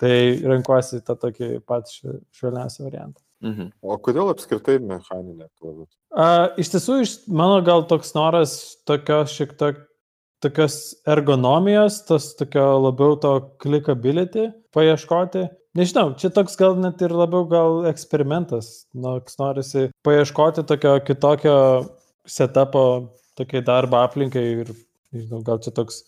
Tai 0.00 0.14
renkuosi 0.48 1.02
tą 1.04 1.12
tokį 1.20 1.58
pat 1.68 1.90
švelniausią 1.92 2.86
variantą. 2.86 3.20
Mhm. 3.44 3.70
O 3.84 3.96
kodėl 4.00 4.30
apskritai 4.32 4.78
mechaninė 4.84 5.50
klaviatūra? 5.60 6.56
Iš 6.60 6.70
tiesų, 6.72 6.96
iš, 7.04 7.12
mano 7.28 7.60
gal 7.64 7.84
toks 7.88 8.14
noras 8.16 8.54
tokios 8.88 9.34
šiek 9.36 9.52
tiek 9.60 9.80
tokios 10.42 10.76
ergonomijos, 11.08 12.00
tas 12.08 12.32
tokio 12.38 12.66
labiau 12.86 13.16
to 13.20 13.32
clickability 13.62 14.50
paieškoti. 14.74 15.46
Nežinau, 15.78 16.14
čia 16.18 16.32
toks 16.34 16.56
gal 16.58 16.74
net 16.80 17.02
ir 17.04 17.14
labiau 17.14 17.44
gal 17.50 17.84
eksperimentas, 17.90 18.88
nors 18.94 19.36
norisi 19.38 19.88
paieškoti 20.06 20.64
tokio 20.66 20.96
kitokio 21.06 21.58
setupo 22.26 22.84
tokiai 23.38 23.62
darbo 23.66 24.00
aplinkai 24.00 24.46
ir, 24.64 24.72
nežinau, 25.14 25.44
gal 25.46 25.60
čia 25.62 25.74
toks 25.76 26.02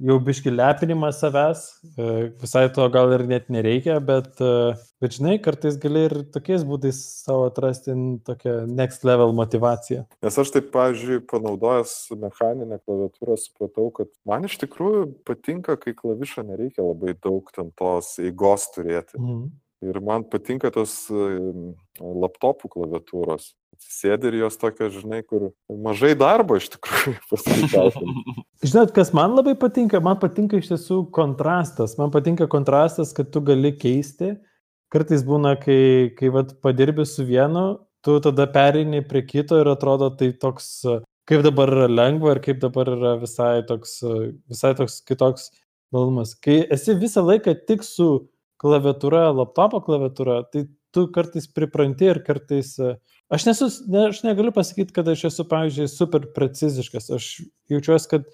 jau 0.00 0.16
biški 0.22 0.50
lepinimas 0.50 1.20
savęs, 1.22 1.62
e, 1.94 2.06
visai 2.40 2.66
to 2.74 2.86
gal 2.92 3.12
ir 3.14 3.24
net 3.28 3.48
nereikia, 3.52 4.00
bet, 4.04 4.40
e, 4.42 4.74
bet 5.02 5.16
žinai, 5.16 5.36
kartais 5.42 5.78
gali 5.80 6.06
ir 6.08 6.14
tokiais 6.34 6.64
būdais 6.66 6.98
savo 7.24 7.46
atrasti 7.50 7.94
tokią 8.26 8.56
next 8.70 9.06
level 9.06 9.34
motivaciją. 9.36 10.04
Nes 10.24 10.38
aš 10.42 10.54
taip, 10.56 10.70
pavyzdžiui, 10.74 11.22
panaudojęs 11.30 11.96
mechaninę 12.18 12.80
klaviatūrą, 12.82 13.38
supratau, 13.40 13.90
kad 13.94 14.10
man 14.26 14.48
iš 14.48 14.58
tikrųjų 14.64 15.06
patinka, 15.28 15.78
kai 15.80 15.94
klavišą 15.96 16.46
nereikia 16.50 16.82
labai 16.86 17.14
daug 17.14 17.50
ten 17.54 17.70
tos 17.78 18.16
eigos 18.22 18.70
turėti. 18.74 19.20
Mhm. 19.20 19.52
Ir 19.84 19.98
man 20.00 20.22
patinka 20.24 20.70
tos 20.72 21.10
laptopų 22.00 22.70
klaviatūros 22.72 23.50
sėdi 23.80 24.30
ir 24.30 24.38
jos 24.44 24.56
tokios, 24.60 24.94
žinai, 25.00 25.22
kur 25.26 25.50
mažai 25.68 26.14
darbo 26.18 26.58
iš 26.60 26.70
tikrųjų 26.76 27.14
paskaičiausiam. 27.30 28.18
Žinot, 28.64 28.92
kas 28.96 29.12
man 29.16 29.36
labai 29.36 29.54
patinka? 29.60 30.00
Man 30.04 30.18
patinka 30.22 30.60
iš 30.60 30.70
tiesų 30.72 31.00
kontrastas. 31.14 31.96
Man 32.00 32.12
patinka 32.14 32.48
kontrastas, 32.50 33.12
kad 33.16 33.32
tu 33.34 33.42
gali 33.44 33.74
keisti. 33.76 34.34
Kartais 34.94 35.24
būna, 35.26 35.56
kai, 35.60 36.14
kai 36.18 36.30
vat, 36.32 36.54
padirbi 36.62 37.06
su 37.08 37.26
vienu, 37.26 37.64
tu 38.04 38.18
tada 38.22 38.46
perini 38.52 39.02
prie 39.04 39.24
kito 39.26 39.58
ir 39.60 39.70
atrodo 39.72 40.10
tai 40.14 40.30
toks, 40.38 40.68
kaip 41.28 41.42
dabar 41.46 41.72
yra 41.72 41.88
lengva 41.90 42.36
ir 42.36 42.40
kaip 42.44 42.60
dabar 42.62 42.92
yra 42.92 43.16
visai 43.18 43.64
toks, 43.66 43.98
visai 44.50 44.74
toks 44.78 45.00
kitoks 45.08 45.50
malonumas. 45.94 46.36
Kai 46.38 46.62
esi 46.76 46.94
visą 47.00 47.24
laiką 47.26 47.56
tik 47.66 47.82
su 47.86 48.28
klaviatūra, 48.62 49.26
laptopo 49.34 49.80
klaviatūra, 49.84 50.44
tai 50.52 50.66
tu 50.94 51.08
kartais 51.14 51.48
pripranti 51.50 52.08
ir 52.12 52.22
kartais 52.26 52.76
uh, 52.78 52.94
Aš, 53.32 53.46
nesu, 53.48 53.68
ne, 53.88 54.08
aš 54.10 54.22
negaliu 54.26 54.52
pasakyti, 54.52 54.92
kad 54.94 55.08
aš 55.08 55.28
esu, 55.30 55.46
pavyzdžiui, 55.48 55.90
super 55.90 56.26
preciziškas. 56.36 57.08
Aš 57.16 57.28
jaučiuosi, 57.72 58.10
kad 58.10 58.26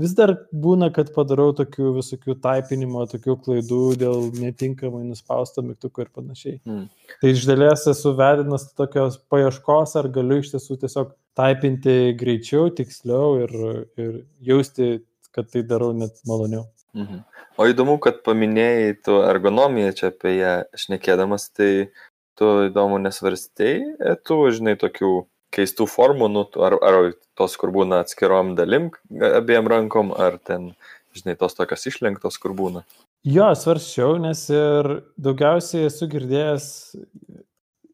vis 0.00 0.14
dar 0.16 0.32
būna, 0.64 0.88
kad 0.96 1.12
padarau 1.14 1.50
tokių 1.56 1.92
visokių 1.98 2.38
taipinimo, 2.42 3.04
tokių 3.10 3.36
klaidų 3.44 3.82
dėl 4.00 4.30
netinkamai 4.40 5.02
nuspausto 5.04 5.64
mygtuko 5.66 6.06
ir 6.06 6.10
panašiai. 6.16 6.56
Mm. 6.64 6.86
Tai 7.20 7.34
iš 7.34 7.44
dalies 7.50 7.84
esu 7.92 8.14
vedinas 8.18 8.70
tokios 8.78 9.20
paieškos, 9.32 9.96
ar 10.00 10.10
galiu 10.14 10.40
iš 10.40 10.54
tiesų 10.54 10.80
tiesiog 10.86 11.14
taipinti 11.38 12.16
greičiau, 12.18 12.70
tiksliau 12.74 13.42
ir, 13.44 13.56
ir 14.00 14.20
jausti, 14.44 15.00
kad 15.36 15.52
tai 15.52 15.62
darau 15.66 15.92
net 15.96 16.16
maloniau. 16.26 16.66
Mhm. 16.96 17.26
O 17.60 17.66
įdomu, 17.68 17.98
kad 18.02 18.22
paminėjai 18.24 18.94
tu 19.04 19.18
ergonomiją 19.22 19.92
čia 19.98 20.08
apie 20.10 20.32
ją 20.38 20.52
šnekėdamas, 20.80 21.50
tai 21.54 21.90
tu 22.38 22.48
įdomu 22.68 23.00
nesvarstei, 23.02 23.80
e, 23.98 24.14
tu, 24.26 24.42
žinai, 24.54 24.76
tokių 24.80 25.12
keistų 25.54 25.86
formų, 25.90 26.30
nu, 26.30 26.46
ar, 26.62 26.78
ar 26.78 26.98
tos, 27.38 27.56
kur 27.58 27.72
būna 27.74 28.02
atskirom 28.04 28.54
dalim 28.58 28.90
abiem 29.10 29.68
rankom, 29.70 30.12
ar 30.14 30.38
ten, 30.46 30.70
žinai, 31.16 31.36
tos 31.38 31.58
tokios 31.58 31.88
išlenktos, 31.90 32.38
kur 32.42 32.54
būna. 32.56 32.84
Jo, 33.26 33.50
svarščiau, 33.58 34.16
nes 34.22 34.46
ir 34.54 34.90
daugiausiai 35.20 35.88
esu 35.90 36.08
girdėjęs, 36.08 36.66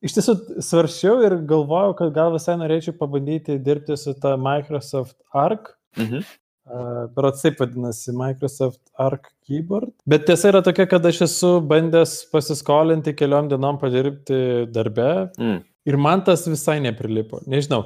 iš 0.07 0.19
tiesų 0.19 0.37
svarščiau 0.63 1.17
ir 1.27 1.39
galvojau, 1.51 1.97
kad 1.99 2.13
gal 2.15 2.35
visai 2.37 2.55
norėčiau 2.61 2.95
pabandyti 2.99 3.59
dirbti 3.59 3.97
su 3.99 4.15
ta 4.21 4.37
Microsoft 4.39 5.17
Arc. 5.35 5.73
Mhm. 5.99 6.23
Berots 6.67 7.45
taip 7.45 7.61
vadinasi 7.63 8.15
Microsoft 8.17 8.81
Arc 8.99 9.29
Keyboard. 9.47 9.93
Bet 10.07 10.27
tiesa 10.27 10.51
yra 10.51 10.63
tokia, 10.67 10.89
kad 10.91 11.05
aš 11.07 11.23
esu 11.29 11.53
bandęs 11.71 12.17
pasiskolinti 12.33 13.15
keliom 13.15 13.51
dienom 13.53 13.79
padirbti 13.79 14.41
darbe 14.75 15.11
mm. 15.39 15.61
ir 15.87 16.01
man 16.01 16.25
tas 16.27 16.43
visai 16.51 16.81
neprilipo. 16.83 17.39
Nežinau, 17.47 17.85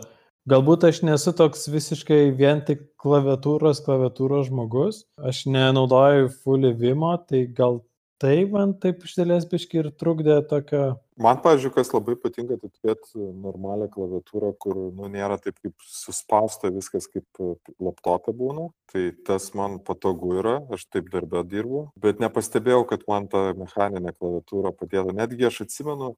galbūt 0.49 0.89
aš 0.89 1.03
nesu 1.05 1.35
toks 1.37 1.69
visiškai 1.69 2.23
vien 2.39 2.65
tik 2.65 2.87
klaviatūros, 3.03 3.83
klaviatūros 3.85 4.49
žmogus. 4.49 5.05
Aš 5.21 5.45
nenaudoju 5.53 6.33
fully 6.41 6.73
Vimo, 6.81 7.13
tai 7.29 7.45
gal 7.57 7.83
tai 8.21 8.35
man 8.53 8.75
taip 8.81 9.05
iš 9.07 9.15
dalies 9.17 9.47
biški 9.49 9.81
ir 9.81 9.89
trukdė 9.97 10.37
tokio. 10.51 10.83
Man, 11.21 11.41
pavyzdžiui, 11.45 11.73
kas 11.75 11.91
labai 11.93 12.15
patinka, 12.21 12.57
tai 12.61 12.69
turėti 12.69 13.25
normalią 13.45 13.89
klaviatūrą, 13.93 14.53
kur 14.61 14.77
nu, 14.97 15.09
nėra 15.13 15.37
taip 15.41 15.59
kaip 15.61 15.75
suspausta 15.85 16.71
viskas 16.73 17.09
kaip 17.13 17.41
laptopė 17.81 18.35
būna. 18.37 18.69
Tai 18.93 19.03
tas 19.29 19.51
man 19.57 19.79
patogu 19.85 20.35
yra, 20.41 20.59
aš 20.73 20.87
taip 20.93 21.11
darbę 21.13 21.43
dirbu, 21.49 21.83
bet 22.01 22.23
nepastebėjau, 22.23 22.87
kad 22.93 23.05
man 23.09 23.29
ta 23.33 23.51
mechaninė 23.59 24.15
klaviatūra 24.17 24.73
padėtų. 24.77 25.17
Netgi 25.17 25.49
aš 25.49 25.63
atsimenu, 25.67 26.15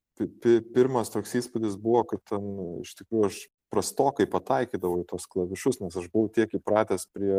pirmas 0.75 1.11
toks 1.15 1.35
įspūdis 1.43 1.79
buvo, 1.83 2.05
kad 2.15 2.23
ten 2.35 2.47
iš 2.83 2.95
tikrųjų 3.01 3.31
aš 3.31 3.43
prastokai 3.73 4.29
pataikydavau 4.31 5.01
į 5.01 5.09
tos 5.11 5.27
klavišus, 5.31 5.81
nes 5.81 5.97
aš 5.97 6.11
buvau 6.13 6.31
tiek 6.35 6.51
įpratęs 6.59 7.09
prie 7.15 7.39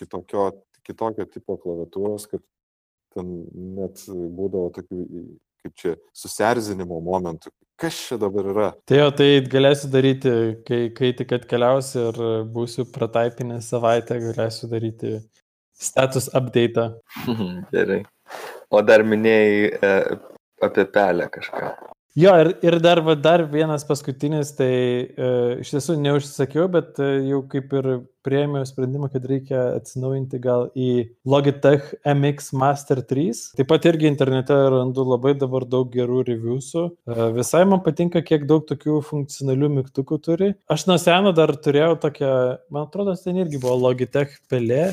kitokio, 0.00 0.48
kitokio 0.86 1.26
tipo 1.28 1.58
klaviatūros, 1.60 2.26
kad 2.30 2.42
ten 3.14 3.34
net 3.76 4.04
būdavo 4.08 4.70
tokių, 4.78 5.04
kaip 5.64 5.76
čia, 5.80 5.94
susierzinimo 6.16 7.00
momentų. 7.04 7.52
Kas 7.80 7.96
čia 8.06 8.18
dabar 8.22 8.46
yra? 8.52 8.66
Tai 8.86 8.98
jo, 9.00 9.06
tai 9.18 9.28
galėsiu 9.50 9.88
daryti, 9.90 10.34
kai, 10.66 10.80
kai 10.94 11.10
tik 11.18 11.32
atkeliausi 11.34 11.96
ir 12.04 12.20
būsiu 12.54 12.86
prataipinę 12.94 13.58
savaitę, 13.66 14.20
galėsiu 14.22 14.70
daryti 14.70 15.16
status 15.74 16.28
update. 16.38 16.86
Gerai. 17.74 18.04
O 18.70 18.82
dar 18.86 19.02
minėjai 19.06 19.72
e, 19.74 19.92
apie 20.62 20.86
pelę 20.94 21.26
kažką. 21.34 21.72
Jo, 22.14 22.30
ir, 22.38 22.52
ir 22.62 22.76
dar, 22.78 23.00
va, 23.02 23.16
dar 23.18 23.42
vienas 23.50 23.82
paskutinis, 23.88 24.52
tai 24.54 24.70
e, 24.70 25.30
iš 25.64 25.72
tiesų 25.72 25.96
neužsisakiau, 25.98 26.68
bet 26.70 27.00
e, 27.02 27.08
jau 27.26 27.40
kaip 27.50 27.72
ir 27.74 27.88
prieėmiau 28.22 28.62
sprendimą, 28.68 29.08
kad 29.10 29.24
reikia 29.26 29.62
atsinaujinti 29.80 30.38
gal 30.44 30.68
į 30.78 31.08
Logitech 31.26 31.88
MX 32.06 32.52
Master 32.60 33.02
3. 33.02 33.40
Taip 33.58 33.68
pat 33.72 33.88
irgi 33.90 34.06
internete 34.06 34.54
randu 34.54 35.02
labai 35.08 35.34
dabar 35.40 35.66
daug 35.66 35.90
gerų 35.90 36.22
reviewsų. 36.28 36.84
E, 37.10 37.26
visai 37.34 37.64
man 37.66 37.82
patinka, 37.82 38.22
kiek 38.22 38.46
daug 38.46 38.62
tokių 38.68 39.00
funkcionalių 39.08 39.72
mygtukų 39.80 40.20
turi. 40.22 40.52
Aš 40.70 40.86
nuo 40.86 41.00
seno 41.02 41.34
dar 41.34 41.50
turėjau 41.66 41.98
tokią, 42.06 42.30
man 42.70 42.86
atrodo, 42.86 43.16
ten 43.18 43.42
irgi 43.42 43.58
buvo 43.58 43.74
Logitech 43.88 44.38
pelė 44.46 44.92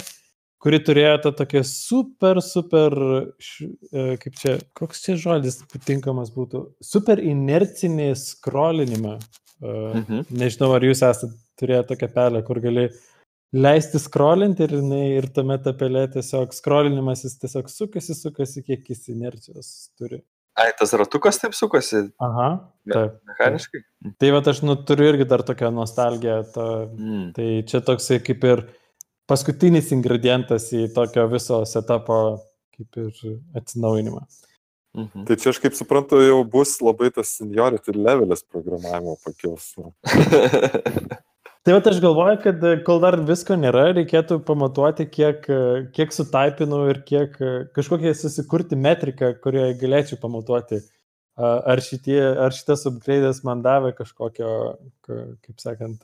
kuri 0.62 0.80
turėjo 0.86 1.18
tą 1.26 1.34
tokią 1.40 1.62
super, 1.68 2.40
super, 2.46 2.96
e, 3.02 4.18
kaip 4.22 4.36
čia, 4.38 4.58
koks 4.78 5.06
čia 5.06 5.18
žodis 5.20 5.62
tinkamas 5.88 6.34
būtų, 6.36 6.66
super 6.86 7.22
inercinį 7.22 8.12
skrolinimą. 8.20 9.16
E, 9.18 9.72
mhm. 9.72 10.28
Nežinau, 10.42 10.74
ar 10.78 10.86
jūs 10.86 11.02
esate 11.08 11.34
turėję 11.62 11.86
tokią 11.92 12.12
pelę, 12.14 12.44
kur 12.46 12.62
gali 12.62 12.90
leisti 13.52 14.00
skrolinti 14.00 14.66
ir, 14.68 14.78
jinai, 14.80 15.06
ir 15.20 15.28
tame 15.36 15.58
tapelė 15.62 16.06
tiesiog 16.14 16.54
skrolinimas 16.56 17.26
jis 17.26 17.40
tiesiog 17.42 17.72
sukasi, 17.72 18.16
sukasi, 18.18 18.64
kiek 18.68 18.86
jis 18.94 19.10
inercijos 19.12 19.72
turi. 20.00 20.22
Ai, 20.60 20.68
tas 20.78 20.92
ratukas 21.00 21.40
taip 21.40 21.56
sukasi. 21.56 22.04
Aha. 22.22 22.48
Taip. 22.92 23.18
Mechaniškai. 23.30 23.82
Tai 24.20 24.32
va, 24.36 24.42
aš 24.52 24.60
nu, 24.68 24.76
turiu 24.88 25.08
irgi 25.08 25.26
dar 25.30 25.46
tokią 25.48 25.70
nostalgiją. 25.74 26.42
To, 26.54 26.66
mm. 26.92 27.28
Tai 27.38 27.48
čia 27.72 27.80
toksai 27.88 28.18
kaip 28.26 28.44
ir 28.50 28.64
uh, 28.66 28.81
paskutinis 29.30 29.92
ingredientas 29.96 30.70
į 30.76 30.88
tokio 30.96 31.28
viso 31.32 31.62
setupo 31.70 32.22
kaip 32.76 32.98
ir 33.02 33.36
atsinaujinimą. 33.58 34.24
Mhm. 34.98 35.26
Tai 35.28 35.36
čia 35.40 35.52
aš 35.54 35.60
kaip 35.64 35.76
suprantu, 35.78 36.20
jau 36.20 36.42
bus 36.44 36.76
labai 36.84 37.12
tas 37.16 37.32
seniority 37.38 37.94
levelis 37.96 38.44
programavimo 38.44 39.16
pakils. 39.24 39.70
tai 41.64 41.76
va, 41.78 41.80
aš 41.80 42.02
galvoju, 42.04 42.40
kad 42.44 42.66
kol 42.88 43.00
dar 43.04 43.16
visko 43.28 43.56
nėra, 43.56 43.86
reikėtų 43.96 44.42
pamatuoti, 44.48 45.08
kiek, 45.14 45.48
kiek 45.96 46.16
sutaipinau 46.16 46.84
ir 46.92 47.04
kiek 47.08 47.38
kažkokią 47.78 48.12
susikurti 48.20 48.76
metriką, 48.76 49.32
kurioje 49.44 49.78
galėčiau 49.80 50.20
pamatuoti, 50.20 50.82
ar, 51.40 51.80
šitie, 51.86 52.20
ar 52.20 52.52
šitas 52.56 52.84
upgrade'as 52.92 53.46
man 53.48 53.64
davė 53.64 53.94
kažkokio, 53.96 54.52
kaip 55.08 55.64
sakant, 55.64 56.04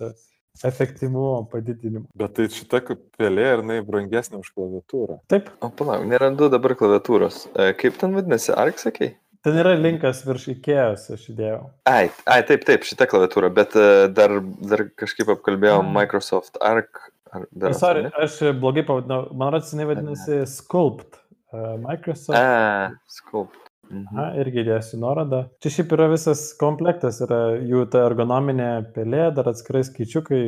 efektyvumo 0.66 1.44
padidinimu. 1.52 2.08
Bet 2.18 2.36
tai 2.38 2.48
šita 2.54 2.82
pelė 3.20 3.46
ir 3.54 3.64
jinai 3.64 3.80
brangesnė 3.86 4.42
už 4.42 4.52
klaviatūrą. 4.56 5.20
Taip. 5.32 5.52
O 5.62 5.70
palauk, 5.70 6.08
nerandu 6.10 6.50
dabar 6.54 6.76
klaviatūros. 6.80 7.46
E, 7.54 7.72
kaip 7.78 8.00
ten 8.02 8.16
vadinasi, 8.18 8.54
Ark 8.58 8.82
sakai? 8.82 9.14
Ten 9.46 9.60
yra 9.62 9.76
linkas 9.78 10.24
virš 10.28 10.50
Ikėjos, 10.56 11.06
aš 11.14 11.28
įdėjau. 11.32 11.60
Ai, 11.88 12.08
ai, 12.28 12.42
taip, 12.48 12.66
taip, 12.68 12.88
šita 12.88 13.06
klaviatūra, 13.10 13.52
bet 13.54 13.78
uh, 13.78 14.08
dar, 14.12 14.34
dar 14.72 14.88
kažkaip 14.98 15.30
apkalbėjau 15.38 15.84
mm. 15.84 15.94
Microsoft 16.00 16.60
Arc. 16.60 17.06
Ar 17.32 17.46
dar, 17.52 17.76
Sorry, 17.78 18.08
ne? 18.08 18.12
aš 18.24 18.40
blogai 18.60 18.86
pavadinau, 18.88 19.28
man 19.38 19.54
rodos, 19.54 19.72
jinai 19.76 19.88
vadinasi 19.92 20.42
Sculpt. 20.50 21.22
Uh, 21.54 21.78
Microsoft. 21.80 22.36
A, 22.36 22.98
Sculpt. 23.08 23.67
Mhm. 23.92 24.08
Aha, 24.14 24.26
irgi 24.44 24.66
dėsiu 24.68 25.00
nuorodą. 25.02 25.46
Čia 25.64 25.74
šiaip 25.78 25.94
yra 25.98 26.10
visas 26.12 26.50
komplektas, 26.60 27.22
yra 27.26 27.42
jų 27.60 27.86
ta 27.94 28.08
ergonominė 28.08 28.72
pelė, 28.96 29.30
dar 29.38 29.52
atskirai 29.54 29.86
skaičiukai. 29.88 30.42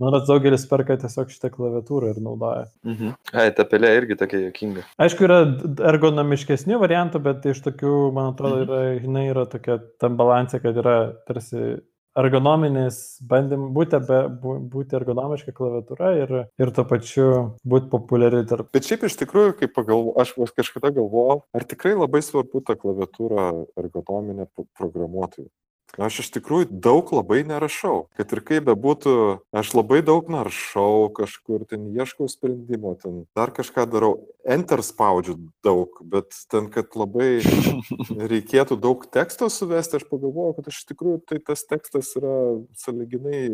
Man 0.00 0.16
atrodo, 0.16 0.38
daugelis 0.38 0.64
perka 0.66 0.96
tiesiog 0.98 1.30
šitą 1.30 1.50
klaviatūrą 1.52 2.14
ir 2.14 2.20
naudoja. 2.24 2.64
Mhm. 2.88 3.12
Ai, 3.38 3.50
ta 3.54 3.66
pelė 3.68 3.92
irgi 4.00 4.16
tokia 4.18 4.40
jokinga. 4.46 4.86
Aišku, 5.04 5.26
yra 5.28 5.42
ergonomiškesnių 5.92 6.80
variantų, 6.82 7.20
bet 7.22 7.46
iš 7.52 7.60
tokių, 7.66 7.94
man 8.16 8.32
atrodo, 8.32 8.62
mhm. 8.62 8.66
yra, 8.66 8.80
jinai 9.04 9.26
yra 9.30 9.46
tokia 9.52 9.78
tam 10.02 10.16
balansė, 10.18 10.62
kad 10.64 10.80
yra 10.82 10.96
tarsi 11.28 11.76
ergonominis 12.18 12.98
bandym 13.28 13.68
būti, 13.76 14.00
be, 14.08 14.20
būti 14.72 14.98
ergonomiška 14.98 15.54
klaviatūra 15.56 16.12
ir, 16.20 16.34
ir 16.60 16.72
tuo 16.76 16.84
pačiu 16.88 17.28
būti 17.68 17.90
populiari 17.92 18.44
tarp. 18.48 18.70
Bet 18.74 18.88
šiaip 18.88 19.06
iš 19.08 19.16
tikrųjų, 19.22 19.56
kai 19.60 19.70
pagalvoju, 19.72 20.16
aš 20.20 20.54
kažkada 20.58 20.92
galvojau, 20.98 21.42
ar 21.56 21.66
tikrai 21.68 21.94
labai 21.96 22.22
svarbu 22.24 22.64
ta 22.66 22.76
klaviatūra 22.78 23.48
ergonominė 23.80 24.48
programuotojui. 24.78 25.50
Aš 26.00 26.22
iš 26.22 26.30
tikrųjų 26.38 26.70
daug 26.84 27.10
labai 27.12 27.42
nerašau. 27.44 28.06
Kad 28.16 28.32
ir 28.32 28.40
kaip 28.48 28.64
bebūtų, 28.70 29.14
aš 29.52 29.72
labai 29.76 30.00
daug 30.04 30.30
naršau, 30.32 31.10
kažkur 31.12 31.66
ten 31.68 31.84
ieškau 31.92 32.30
sprendimo, 32.32 32.94
ten 32.96 33.26
dar 33.36 33.52
kažką 33.52 33.84
darau. 33.92 34.14
Enter 34.42 34.80
spaudžiu 34.82 35.36
daug, 35.62 36.00
bet 36.08 36.32
ten, 36.50 36.70
kad 36.72 36.96
labai 36.98 37.44
reikėtų 38.32 38.80
daug 38.80 39.04
teksto 39.12 39.50
suvesti, 39.52 40.00
aš 40.00 40.08
pagalvojau, 40.08 40.56
kad 40.58 40.72
iš 40.72 40.80
tikrųjų 40.88 41.20
tai 41.28 41.38
tas 41.44 41.62
tekstas 41.68 42.16
yra 42.18 42.34
saliginai 42.80 43.44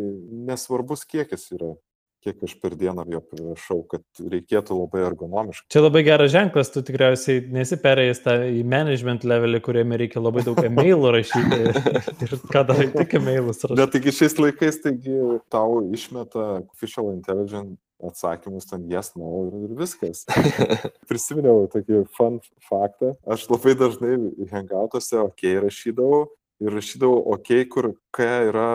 nesvarbus 0.47 1.03
kiekis 1.09 1.51
yra 1.59 1.75
kiek 2.23 2.43
aš 2.45 2.55
per 2.61 2.75
dieną 2.79 3.05
jo 3.09 3.21
prirašau, 3.23 3.79
kad 3.91 4.03
reikėtų 4.19 4.77
labai 4.77 5.03
ergonomiškai. 5.07 5.67
Čia 5.71 5.83
labai 5.85 6.03
geras 6.07 6.33
ženklas, 6.33 6.71
tu 6.73 6.83
tikriausiai 6.85 7.43
nesi 7.55 7.79
perėjęs 7.79 8.23
tą 8.25 8.37
į 8.49 8.63
management 8.67 9.27
levelį, 9.27 9.61
kuriame 9.65 9.99
reikia 10.01 10.23
labai 10.23 10.45
daug 10.47 10.59
e-mailų 10.63 11.13
rašyti 11.15 11.59
ir 12.25 12.35
ką 12.51 12.65
darai 12.71 12.89
tik 12.95 13.19
e-mailus 13.19 13.63
rašyti. 13.63 13.79
Bet 13.79 13.93
taigi 13.95 14.15
šiais 14.21 14.39
laikais, 14.39 14.81
taigi 14.85 15.19
tau 15.53 15.83
išmeta 15.95 16.49
official 16.67 17.13
intelligence 17.15 17.79
atsakymus 17.99 18.67
ten 18.69 18.85
jes, 18.87 19.11
yes, 19.11 19.15
no 19.19 19.45
ir, 19.47 19.55
ir 19.67 19.75
viskas. 19.79 20.25
Prisiminiau 21.09 21.67
tokį 21.71 22.05
fun 22.15 22.39
faktą. 22.69 23.15
Aš 23.27 23.49
labai 23.51 23.75
dažnai 23.79 24.15
hangoutuose 24.51 25.19
OK 25.25 25.43
rašydavau 25.65 26.27
ir 26.63 26.75
rašydavau 26.75 27.23
OK, 27.35 27.53
kur 27.71 27.93
K 28.15 28.27
yra 28.49 28.69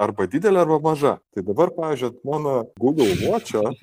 arba 0.00 0.28
didelė, 0.30 0.64
arba 0.64 0.80
maža. 0.84 1.18
Tai 1.34 1.44
dabar, 1.46 1.74
pavyzdžiui, 1.76 2.16
mano 2.26 2.54
Google 2.80 3.12
Watch'o, 3.26 3.74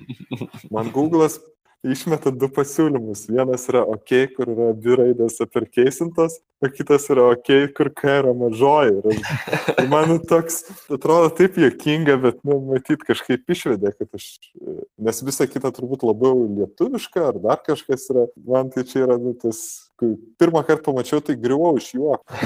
man 0.74 0.90
Google'as 0.94 1.38
išmeta 1.86 2.32
du 2.34 2.48
pasiūlymus. 2.50 3.26
Vienas 3.30 3.68
yra 3.70 3.84
OK, 3.86 4.12
kur 4.34 4.50
yra 4.50 4.68
dvi 4.76 4.98
raidės 4.98 5.38
aperkeisintos, 5.44 6.40
o 6.58 6.70
kitas 6.74 7.06
yra 7.12 7.28
OK, 7.34 7.52
kur 7.76 7.92
K 7.94 8.18
yra 8.22 8.34
mažoji. 8.36 9.14
Ir 9.76 9.90
man 9.90 10.16
toks, 10.28 10.64
atrodo 10.90 11.30
taip 11.38 11.58
juokinga, 11.60 12.18
bet, 12.24 12.40
nu, 12.46 12.58
matyt, 12.72 13.04
kažkaip 13.06 13.46
išvedė, 13.54 13.94
kad 13.94 14.18
aš, 14.18 14.30
nes 14.98 15.22
visa 15.26 15.46
kita 15.50 15.70
turbūt 15.76 16.06
labiau 16.08 16.48
lietuviška 16.58 17.28
ar 17.30 17.42
dar 17.44 17.62
kažkas 17.66 18.10
yra, 18.12 18.26
man 18.48 18.74
tai 18.74 18.86
čia 18.88 19.06
yra 19.06 19.20
nu, 19.22 19.36
tas 19.38 19.87
kai 19.98 20.12
pirmą 20.38 20.62
kartą 20.66 20.92
pamačiau, 20.92 21.20
tai 21.24 21.34
griuvau 21.40 21.76
iš 21.78 21.90
juoko. 21.96 22.38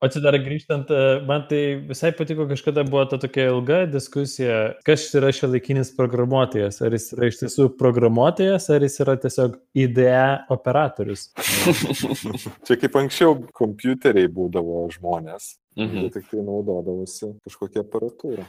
O 0.00 0.08
čia 0.10 0.22
dar 0.24 0.36
grįžtant, 0.42 0.90
e, 0.90 1.20
man 1.28 1.44
tai 1.50 1.60
visai 1.90 2.10
patiko, 2.16 2.46
kažkada 2.50 2.82
buvo 2.88 3.04
ta 3.10 3.18
tokia 3.20 3.50
ilga 3.52 3.82
diskusija, 3.90 4.58
kas 4.86 5.06
yra 5.18 5.30
šiolaikinis 5.36 5.92
programuotojas. 5.96 6.80
Ar 6.82 6.96
jis 6.96 7.10
yra 7.14 7.30
iš 7.30 7.40
tiesų 7.42 7.68
programuotojas, 7.80 8.70
ar 8.74 8.86
jis 8.86 8.98
yra 9.04 9.16
tiesiog 9.22 9.58
IDE 9.84 10.22
operatorius. 10.56 11.28
čia 12.66 12.78
kaip 12.80 12.96
anksčiau 13.02 13.36
kompiuteriai 13.54 14.30
būdavo 14.32 14.86
žmonės. 14.96 15.52
Mhm. 15.78 16.10
Tik 16.16 16.32
tai 16.32 16.42
naudodavosi 16.42 17.36
kažkokią 17.46 17.84
aparatūrą. 17.86 18.48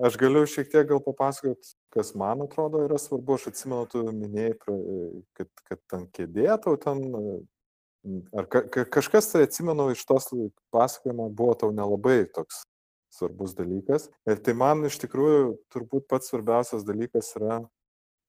Aš 0.00 0.14
galiu 0.16 0.46
šiek 0.48 0.70
tiek 0.72 0.86
gal 0.88 1.02
papasakot, 1.04 1.74
kas 1.92 2.14
man 2.16 2.40
atrodo 2.46 2.86
yra 2.86 2.96
svarbu. 2.96 3.36
Aš 3.36 3.50
atsimenu, 3.50 3.84
tu 3.90 4.06
minėjai, 4.08 4.54
kad 5.36 5.59
ten 5.90 6.06
kėdė 6.14 6.48
tau 6.64 6.76
ten, 6.80 7.02
ar 8.36 8.48
ka, 8.50 8.62
ka, 8.72 8.86
kažkas 8.98 9.32
tai 9.32 9.44
atsimenu 9.46 9.90
iš 9.94 10.04
tos 10.08 10.30
pasakojimo 10.74 11.28
buvo 11.34 11.56
tau 11.58 11.74
nelabai 11.74 12.22
toks 12.34 12.64
svarbus 13.10 13.56
dalykas. 13.58 14.08
Ir 14.30 14.38
tai 14.44 14.54
man 14.54 14.86
iš 14.86 15.00
tikrųjų 15.02 15.56
turbūt 15.74 16.06
pats 16.10 16.30
svarbiausias 16.30 16.86
dalykas 16.86 17.32
yra 17.40 17.60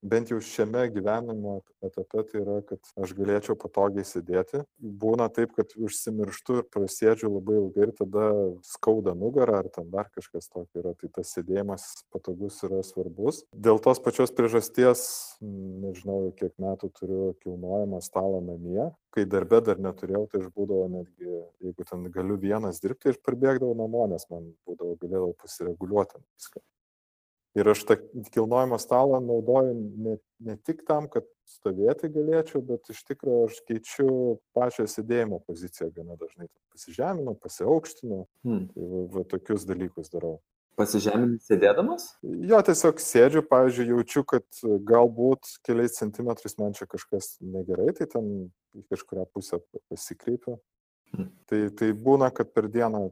bent 0.02 0.30
jau 0.32 0.40
šiame 0.42 0.84
gyvenimo 0.92 1.60
etape 1.82 2.24
tai 2.28 2.40
yra, 2.40 2.58
kad 2.66 2.90
aš 3.02 3.14
galėčiau 3.16 3.56
patogiai 3.58 4.04
sėdėti. 4.06 4.62
Būna 4.78 5.28
taip, 5.34 5.54
kad 5.56 5.74
užsimirštu 5.78 6.58
ir 6.60 6.66
prasėdžiu 6.74 7.30
labai 7.30 7.58
ilgai 7.60 7.86
ir 7.86 7.94
tada 7.98 8.26
skauda 8.66 9.14
nugarą 9.18 9.60
ar 9.62 9.70
ten 9.74 9.90
dar 9.92 10.10
kažkas 10.14 10.50
tokio 10.50 10.82
yra. 10.82 10.94
Tai 10.98 11.12
tas 11.18 11.32
sėdėjimas 11.36 11.86
patogus 12.14 12.58
yra 12.66 12.82
svarbus. 12.86 13.42
Dėl 13.54 13.80
tos 13.82 14.02
pačios 14.02 14.34
priežasties, 14.34 15.04
nežinau, 15.42 16.32
kiek 16.38 16.54
metų 16.62 16.90
turiu 16.98 17.22
kilnojamą 17.44 18.02
stalą 18.04 18.42
namie. 18.44 18.90
Kai 19.12 19.26
darbė 19.28 19.60
dar 19.64 19.80
neturėjau, 19.82 20.26
tai 20.32 20.40
aš 20.40 20.52
būdavo 20.56 20.86
netgi, 20.88 21.40
jeigu 21.62 21.88
ten 21.88 22.06
galiu 22.14 22.38
vienas 22.40 22.80
dirbti, 22.80 23.12
aš 23.12 23.20
parbėgdavau 23.26 23.76
namo, 23.76 24.06
nes 24.08 24.24
man 24.32 24.54
būdavo 24.66 24.96
galėdavau 25.02 25.34
pasireguliuoti 25.42 26.22
viską. 26.22 26.62
Ir 27.58 27.68
aš 27.68 27.82
tą 27.84 27.98
kilnojimo 28.32 28.78
stalą 28.80 29.20
naudoju 29.20 29.74
ne, 29.76 30.16
ne 30.40 30.54
tik 30.64 30.86
tam, 30.88 31.08
kad 31.12 31.26
stovėti 31.48 32.08
galėčiau, 32.12 32.62
bet 32.64 32.88
iš 32.92 33.02
tikrųjų 33.10 33.42
aš 33.50 33.58
keičiu 33.68 34.06
pačią 34.56 34.86
sėdėjimo 34.88 35.42
poziciją 35.44 35.90
gana 35.92 36.16
dažnai. 36.16 36.48
Pasižeminu, 36.72 37.36
pasiaukštinu, 37.42 38.22
hmm. 38.46 38.64
va, 38.72 39.04
va, 39.12 39.26
tokius 39.28 39.68
dalykus 39.68 40.08
darau. 40.14 40.38
Pasižeminti 40.80 41.44
sėdėdamas? 41.44 42.06
Jo, 42.48 42.62
tiesiog 42.64 43.00
sėdžiu, 43.04 43.42
pavyzdžiui, 43.50 43.90
jaučiu, 43.92 44.24
kad 44.24 44.62
galbūt 44.88 45.58
keliais 45.66 45.98
centimetrais 45.98 46.56
man 46.56 46.72
čia 46.78 46.88
kažkas 46.88 47.34
negerai, 47.44 47.90
tai 47.98 48.08
ten 48.14 48.30
į 48.72 48.86
kažkurią 48.88 49.26
pusę 49.28 49.60
pasikreipiu. 49.92 50.56
Hmm. 51.12 51.28
Tai, 51.50 51.66
tai 51.76 51.90
būna, 51.92 52.32
kad 52.32 52.54
per 52.56 52.70
dieną 52.72 53.04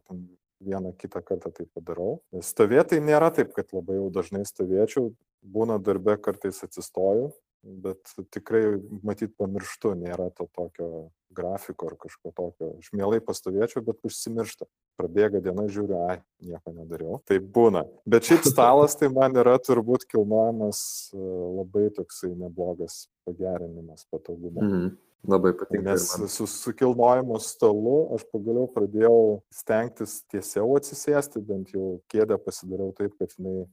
vieną 0.61 0.93
kitą 0.99 1.23
kartą 1.25 1.53
tai 1.55 1.67
padarau. 1.75 2.21
Stovėtai 2.45 3.01
nėra 3.05 3.31
taip, 3.35 3.55
kad 3.57 3.73
labai 3.77 3.99
jau 3.99 4.09
dažnai 4.15 4.45
stovėčiau, 4.49 5.11
būna 5.41 5.79
darbe 5.83 6.17
kartais 6.21 6.61
atsistoju, 6.67 7.31
bet 7.63 8.13
tikrai 8.33 8.81
matyt 9.05 9.35
pamirštu, 9.41 9.95
nėra 9.99 10.31
to 10.37 10.49
tokio 10.57 11.11
grafiko 11.31 11.91
ar 11.91 11.97
kažko 12.01 12.33
tokio. 12.35 12.71
Aš 12.81 12.91
mielai 12.97 13.21
pastovėčiau, 13.25 13.83
bet 13.87 14.01
užsimiršta. 14.07 14.67
Prabėga 15.01 15.41
diena, 15.45 15.67
žiūriu, 15.71 15.99
ai, 16.11 16.19
nieko 16.45 16.75
nedariau. 16.75 17.21
Tai 17.29 17.39
būna. 17.41 17.85
Bet 18.09 18.27
šiaip 18.29 18.49
stalas 18.53 18.97
tai 19.01 19.11
man 19.15 19.37
yra 19.39 19.57
turbūt 19.63 20.09
kilnojamas 20.11 20.81
e, 21.15 21.21
labai 21.61 21.87
toksai 21.97 22.33
neblogas 22.35 23.05
pagerinimas 23.29 24.09
patogumo. 24.11 24.65
Mm. 24.65 24.91
Labai 25.29 25.53
patinka. 25.53 25.91
Nes 25.91 26.07
su, 26.33 26.47
su 26.47 26.73
kilnojimu 26.73 27.37
stalu 27.45 27.97
aš 28.17 28.25
pagaliau 28.33 28.71
pradėjau 28.73 29.19
stengtis 29.53 30.21
tiesiau 30.33 30.73
atsisėsti, 30.79 31.43
bent 31.45 31.75
jau 31.75 31.99
kėdę 32.13 32.39
pasidariau 32.41 32.95
taip, 32.97 33.13
kad 33.21 33.35
jinai 33.37 33.67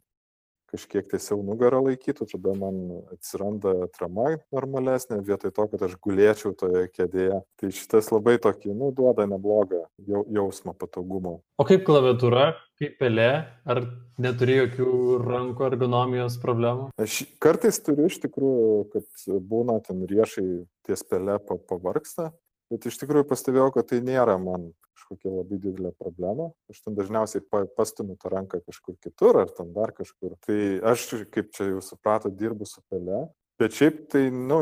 kažkiek 0.71 1.07
tiesiau 1.11 1.41
nugarą 1.45 1.79
laikytų, 1.85 2.27
tada 2.33 2.53
man 2.57 2.79
atsiranda 3.13 3.73
atrama 3.87 4.35
normalesnė, 4.53 5.21
vietoj 5.25 5.53
to, 5.55 5.67
kad 5.71 5.85
aš 5.87 5.97
gulėčiau 6.03 6.53
toje 6.57 6.85
kėdėje. 6.93 7.41
Tai 7.59 7.71
šitas 7.75 8.11
labai 8.13 8.37
tokį, 8.43 8.73
nu, 8.77 8.91
duoda 8.95 9.27
neblogą 9.29 9.85
jausmą 10.07 10.75
patogumo. 10.77 11.37
O 11.57 11.67
kaip 11.67 11.85
klaviatūra, 11.87 12.49
kaip 12.81 12.97
pelė, 13.01 13.29
ar 13.69 13.83
neturi 14.21 14.59
jokių 14.61 14.89
rankų 15.23 15.69
ergonomijos 15.71 16.39
problemų? 16.43 16.91
Aš 17.01 17.23
kartais 17.43 17.79
turiu 17.83 18.09
iš 18.11 18.19
tikrųjų, 18.25 18.73
kad 18.93 19.29
būna 19.47 19.79
ten 19.85 20.03
riešai 20.09 20.47
ties 20.87 21.05
pelė 21.07 21.39
pavarksta, 21.47 22.31
bet 22.71 22.89
iš 22.89 22.99
tikrųjų 23.01 23.29
pastebėjau, 23.31 23.71
kad 23.77 23.89
tai 23.93 24.03
nėra 24.05 24.37
man 24.41 24.71
kažkokia 25.07 25.31
labai 25.31 25.59
didelė 25.63 25.93
problema. 25.95 26.51
Aš 26.71 26.83
ten 26.83 26.95
dažniausiai 26.97 27.43
pastumiu 27.77 28.17
tą 28.19 28.31
ranką 28.33 28.59
kažkur 28.65 28.97
kitur 29.03 29.43
ar 29.43 29.51
ten 29.55 29.71
dar 29.73 29.93
kažkur. 29.95 30.35
Tai 30.45 30.59
aš, 30.91 31.07
kaip 31.31 31.51
čia 31.55 31.71
jau 31.71 31.81
suprato, 31.81 32.29
dirbu 32.29 32.67
su 32.67 32.83
pele. 32.91 33.27
Bet 33.57 33.73
šiaip 33.73 34.03
tai, 34.13 34.27
nu, 34.29 34.59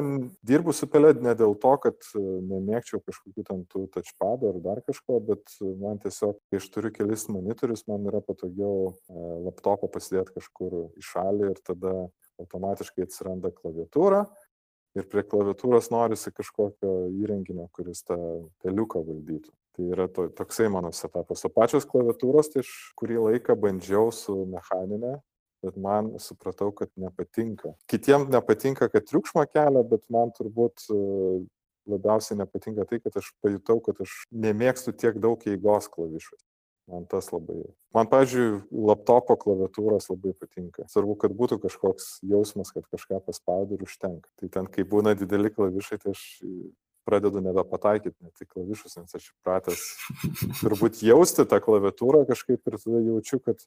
dirbu 0.47 0.71
su 0.71 0.88
pelė 0.88 1.10
ne 1.19 1.34
dėl 1.36 1.58
to, 1.60 1.73
kad 1.84 1.97
e, 2.15 2.21
nemėgčiau 2.47 3.01
kažkokių 3.03 3.43
ten 3.49 3.65
tų 3.67 3.81
touchpadų 3.91 4.53
ar 4.53 4.60
dar 4.63 4.79
kažko, 4.86 5.17
bet 5.19 5.58
man 5.81 5.99
tiesiog, 5.99 6.38
kai 6.47 6.62
aš 6.62 6.69
turiu 6.71 6.93
kelis 6.95 7.25
monitorius, 7.27 7.84
man 7.91 8.08
yra 8.08 8.21
patogiau 8.23 8.93
e, 8.93 9.25
laptopą 9.49 9.91
pasidėti 9.91 10.38
kažkur 10.38 10.77
į 10.95 11.03
šalį 11.10 11.51
ir 11.51 11.60
tada 11.67 11.93
automatiškai 12.39 13.03
atsiranda 13.03 13.51
klaviatūra 13.58 14.23
ir 14.95 15.08
prie 15.12 15.25
klaviatūros 15.27 15.91
norisi 15.91 16.31
kažkokio 16.31 16.95
įrenginio, 17.19 17.67
kuris 17.75 18.03
tą 18.08 18.17
peliuką 18.63 19.03
valdytų. 19.03 19.51
Tai 19.75 19.85
yra 19.91 20.07
to, 20.07 20.29
toksai 20.31 20.69
mano 20.71 20.91
setapas. 20.95 21.43
O 21.43 21.51
pačios 21.51 21.83
klaviatūros, 21.89 22.53
tai 22.53 22.63
aš 22.63 22.71
kurį 22.99 23.19
laiką 23.19 23.57
bandžiau 23.59 24.07
su 24.15 24.38
mechaninė, 24.47 25.17
bet 25.65 25.75
man 25.81 26.13
supratau, 26.23 26.71
kad 26.75 26.91
nepatinka. 26.95 27.73
Kitiems 27.91 28.31
nepatinka, 28.31 28.88
kad 28.93 29.07
triukšmą 29.09 29.43
kelia, 29.51 29.83
bet 29.89 30.05
man 30.13 30.31
turbūt 30.38 30.88
e, 30.88 30.99
labiausiai 31.91 32.39
nepatinka 32.39 32.88
tai, 32.88 33.01
kad 33.03 33.19
aš 33.19 33.33
pajutau, 33.43 33.81
kad 33.83 33.99
aš 34.05 34.21
nemėgstu 34.31 34.95
tiek 34.95 35.19
daug 35.19 35.43
eigos 35.49 35.91
klavišų. 35.91 36.38
Man 36.93 37.07
tas 37.09 37.31
labai. 37.33 37.63
Man, 37.97 38.05
pavyzdžiui, 38.11 38.59
laptopo 38.85 39.35
klaviatūros 39.41 40.05
labai 40.11 40.35
patinka. 40.38 40.85
Svarbu, 40.91 41.17
kad 41.23 41.33
būtų 41.33 41.57
kažkoks 41.63 42.19
jausmas, 42.29 42.69
kad 42.75 42.85
kažką 42.93 43.23
paspaudai 43.25 43.79
ir 43.79 43.88
užtenka. 43.88 44.29
Tai 44.38 44.51
ten, 44.53 44.69
kai 44.69 44.85
būna 44.88 45.15
dideli 45.17 45.49
klavišai, 45.51 45.97
tai 46.03 46.13
aš 46.13 46.25
pradedu 47.06 47.41
nebepataikyti 47.46 48.15
ne 48.26 48.32
tik 48.36 48.50
klavišus, 48.54 48.98
nes 49.00 49.18
aš 49.18 49.30
įpratęs 49.32 49.86
turbūt 50.62 51.02
jausti 51.06 51.46
tą 51.50 51.62
klaviatūrą 51.63 52.26
kažkaip 52.30 52.60
ir 52.60 52.78
tada 52.82 53.02
jaučiu, 53.06 53.39
kad 53.46 53.62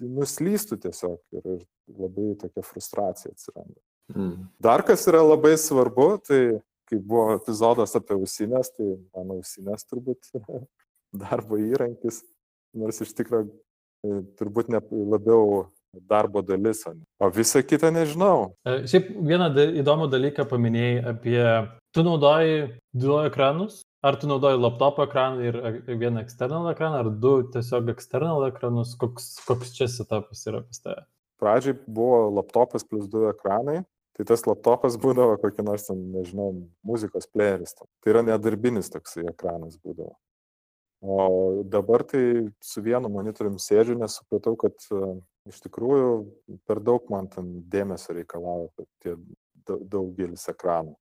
nuslystų 0.00 0.78
tiesiog 0.84 1.18
ir, 1.38 1.50
ir 1.56 1.98
labai 2.00 2.34
tokia 2.40 2.64
frustracija 2.66 3.32
atsiranda. 3.32 3.78
Mm. 4.12 4.48
Dar 4.60 4.84
kas 4.84 5.06
yra 5.08 5.22
labai 5.24 5.54
svarbu, 5.60 6.08
tai 6.26 6.40
kai 6.90 6.98
buvo 7.00 7.38
epizodas 7.38 7.94
apie 7.96 8.16
ausinės, 8.18 8.74
tai 8.76 8.90
mano 9.16 9.38
ausinės 9.40 9.86
turbūt 9.88 10.28
darbo 11.24 11.60
įrankis, 11.60 12.20
nors 12.76 13.00
iš 13.04 13.14
tikrųjų 13.16 13.48
e, 13.48 14.20
turbūt 14.40 14.70
ne 14.74 14.82
labiau 15.14 15.64
darbo 16.10 16.42
dalis, 16.42 16.82
o 17.20 17.30
visą 17.30 17.62
kitą 17.62 17.92
nežinau. 17.94 18.52
E, 18.66 18.84
šiaip 18.90 19.12
vieną 19.30 19.50
įdomų 19.82 20.10
dalyką 20.12 20.46
paminėjai 20.50 21.00
apie 21.14 21.40
Tu 21.94 22.02
naudoji 22.02 22.80
du 22.92 23.18
ekranus? 23.22 23.82
Ar 24.02 24.16
tu 24.18 24.26
naudoji 24.26 24.58
laptopo 24.58 25.04
ekraną 25.06 25.44
ir 25.46 25.58
vieną 25.86 26.24
external 26.24 26.66
ekraną, 26.72 26.96
ar 27.04 27.10
du 27.22 27.34
tiesiog 27.54 27.92
external 27.92 28.42
ekranus? 28.48 28.96
Koks, 28.98 29.28
koks 29.46 29.70
čia 29.76 29.86
setapas 29.88 30.42
yra 30.50 30.64
pas 30.66 30.82
tave? 30.82 31.04
Pradžiai 31.38 31.76
buvo 31.86 32.18
laptopas 32.34 32.82
plus 32.82 33.06
du 33.12 33.28
ekranai, 33.30 33.84
tai 34.18 34.26
tas 34.26 34.42
laptopas 34.48 34.98
būdavo 34.98 35.38
kokį 35.44 35.68
nors, 35.68 35.86
ten, 35.86 36.02
nežinau, 36.16 36.50
muzikos 36.82 37.30
playeris. 37.30 37.76
Tai 37.78 38.10
yra 38.10 38.24
nedarbinis 38.26 38.90
toksai 38.90 39.28
ekranas 39.30 39.78
būdavo. 39.78 40.16
O 41.04 41.62
dabar 41.62 42.02
tai 42.10 42.24
su 42.64 42.82
vienu 42.82 43.12
monitoriumi 43.12 43.62
sėdžiu, 43.62 44.00
nes 44.02 44.18
supratau, 44.18 44.58
kad 44.58 44.74
uh, 44.90 45.14
iš 45.48 45.60
tikrųjų 45.64 46.10
per 46.68 46.80
daug 46.84 47.08
man 47.12 47.28
ten 47.32 47.50
dėmesio 47.70 48.16
reikalauja 48.16 48.86
tie 49.04 49.16
daugelis 49.64 50.46
ekranų. 50.52 50.94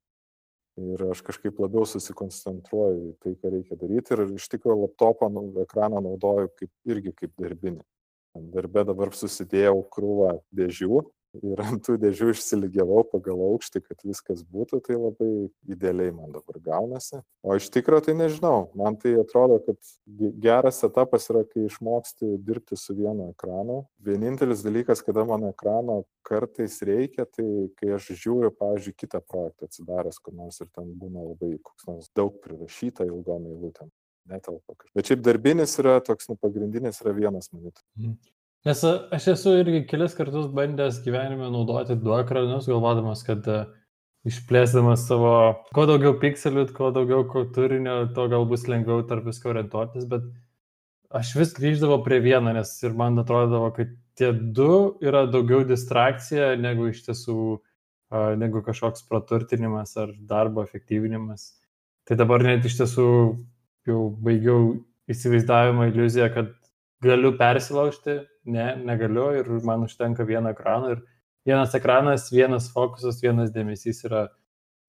Ir 0.84 1.04
aš 1.14 1.22
kažkaip 1.22 1.60
labiau 1.62 1.86
susikoncentruoju 1.86 3.12
į 3.12 3.16
tai, 3.22 3.36
ką 3.38 3.52
reikia 3.54 3.78
daryti 3.78 4.16
ir 4.16 4.24
iš 4.40 4.48
tikrųjų 4.56 4.88
laptopą 4.88 5.30
nu, 5.30 5.46
ekraną 5.62 6.02
naudoju 6.02 6.50
kaip, 6.58 6.72
irgi 6.90 7.14
kaip 7.20 7.36
darbinį. 7.38 7.84
Darbe 8.54 8.82
dabar 8.90 9.12
susidėjau 9.14 9.84
krūvą 9.94 10.40
dėžių 10.58 11.04
ir 11.42 11.62
ant 11.64 11.82
tų 11.86 11.96
dėžių 12.02 12.32
išsiligiavau 12.34 13.04
pagal 13.12 13.42
aukštį, 13.50 13.82
kad 13.88 14.06
viskas 14.06 14.44
būtų, 14.46 14.80
tai 14.86 14.98
labai 15.00 15.30
idealiai 15.70 16.14
man 16.16 16.34
dabar 16.36 16.60
gaunasi. 16.64 17.22
O 17.44 17.56
iš 17.58 17.70
tikrųjų 17.74 18.08
tai 18.08 18.16
nežinau, 18.20 18.70
man 18.78 18.98
tai 19.02 19.16
atrodo, 19.22 19.60
kad 19.66 19.80
geras 20.44 20.84
etapas 20.86 21.30
yra, 21.32 21.44
kai 21.50 21.66
išmoksti 21.70 22.36
dirbti 22.46 22.78
su 22.80 22.96
vienu 22.98 23.32
ekranu. 23.32 23.84
Vienintelis 24.04 24.64
dalykas, 24.66 25.02
kada 25.06 25.26
man 25.30 25.50
ekrano 25.50 26.04
kartais 26.28 26.78
reikia, 26.86 27.26
tai 27.26 27.48
kai 27.80 27.96
aš 27.98 28.14
žiūriu, 28.14 28.54
pavyzdžiui, 28.60 28.96
kitą 29.04 29.24
projektą 29.26 29.68
atsidaręs, 29.68 30.22
kur 30.24 30.38
nors 30.38 30.62
ir 30.64 30.70
ten 30.72 30.94
būna 31.00 31.26
labai 31.34 31.58
koks 31.64 31.90
nors 31.90 32.14
daug 32.16 32.38
prirašyta 32.46 33.10
ilgom 33.10 33.50
eilutėm 33.52 33.92
netelpa. 34.30 34.76
Bet 34.96 35.10
šiaip 35.10 35.24
darbinis 35.26 35.76
yra 35.82 35.98
toks, 36.06 36.30
nu, 36.32 36.38
pagrindinis 36.40 37.02
yra 37.04 37.16
vienas 37.18 37.52
minutė. 37.54 37.84
Nes 38.64 38.80
aš 38.88 39.26
esu 39.34 39.58
irgi 39.60 39.82
kelis 39.90 40.14
kartus 40.16 40.46
bandęs 40.56 41.02
gyvenime 41.04 41.50
naudoti 41.52 41.98
du 42.00 42.14
ekranus, 42.16 42.70
galvodamas, 42.72 43.26
kad 43.28 43.48
uh, 43.52 43.66
išplėsdamas 44.28 45.04
savo, 45.10 45.34
kuo 45.76 45.84
daugiau 45.90 46.16
pikselių, 46.22 46.70
kuo 46.78 46.94
daugiau 46.96 47.26
ko 47.28 47.44
turinio, 47.56 47.98
to 48.16 48.30
gal 48.32 48.48
bus 48.48 48.64
lengviau 48.72 49.04
tarp 49.10 49.28
visko 49.28 49.52
orientuotis, 49.52 50.08
bet 50.08 50.30
aš 51.20 51.34
vis 51.42 51.52
grįždavau 51.58 52.00
prie 52.06 52.22
vieno, 52.24 52.56
nes 52.56 52.72
ir 52.88 52.96
man 52.96 53.20
atrodavo, 53.20 53.74
kad 53.76 53.92
tie 54.16 54.32
du 54.32 54.96
yra 55.04 55.26
daugiau 55.28 55.68
distrakcija 55.68 56.54
negu 56.56 56.88
iš 56.94 57.04
tiesų, 57.10 57.38
uh, 57.60 58.32
negu 58.40 58.64
kažkoks 58.64 59.04
praturtinimas 59.12 59.98
ar 60.00 60.16
darbo 60.32 60.64
efektyvinimas. 60.64 61.50
Tai 62.08 62.16
dabar 62.20 62.48
net 62.48 62.64
iš 62.64 62.80
tiesų 62.80 63.08
jau 63.92 64.02
baigiau 64.24 64.78
įsivaizdavimą 65.12 65.92
iliuziją, 65.92 66.32
kad 66.32 66.56
galiu 67.04 67.34
persilaužti, 67.40 68.22
ne, 68.46 68.68
negaliu 68.84 69.32
ir 69.40 69.50
man 69.68 69.86
užtenka 69.88 70.26
vieno 70.28 70.52
ekrano 70.54 70.94
ir 70.96 71.04
vienas 71.46 71.76
ekranas, 71.76 72.30
vienas 72.32 72.70
fokusas, 72.74 73.22
vienas 73.24 73.52
dėmesys 73.56 74.04
yra 74.08 74.28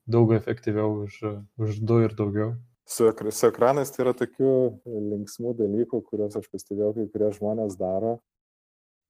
daug 0.06 0.32
efektyviau 0.36 1.04
už, 1.06 1.18
už 1.58 1.80
du 1.82 2.02
ir 2.04 2.14
daugiau. 2.16 2.54
Su, 2.84 3.08
su 3.32 3.48
ekranais 3.48 3.90
tai 3.90 4.04
yra 4.04 4.12
tokių 4.16 4.54
linksmų 4.84 5.54
dalykų, 5.56 6.02
kuriuos 6.04 6.36
aš 6.36 6.50
pastebėjau, 6.52 6.92
kai 6.98 7.06
kurie 7.14 7.30
žmonės 7.38 7.78
daro. 7.80 8.18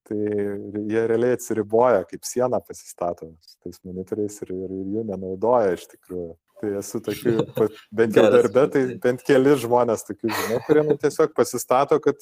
Tai 0.05 0.19
jie 0.21 1.03
realiai 1.09 1.35
atsiriboja, 1.35 2.05
kaip 2.07 2.27
sieną 2.29 2.61
pasistato 2.62 3.31
tais 3.64 3.81
monitoriais 3.88 4.37
ir, 4.45 4.53
ir, 4.53 4.73
ir 4.83 4.90
jų 4.99 5.05
nenaudoja 5.09 5.75
iš 5.75 5.88
tikrųjų. 5.95 6.35
Tai 6.61 6.71
esu 6.79 7.01
tokių, 7.03 7.33
bent 7.99 8.19
jau 8.21 8.27
darbė, 8.31 8.67
tai 8.71 8.83
bent 9.03 9.25
keli 9.27 9.57
žmonės 9.64 10.07
tokių 10.07 10.31
žinau, 10.31 10.61
kurie 10.69 10.85
nu, 10.87 10.97
tiesiog 11.01 11.33
pasistato, 11.35 11.99
kad 12.05 12.21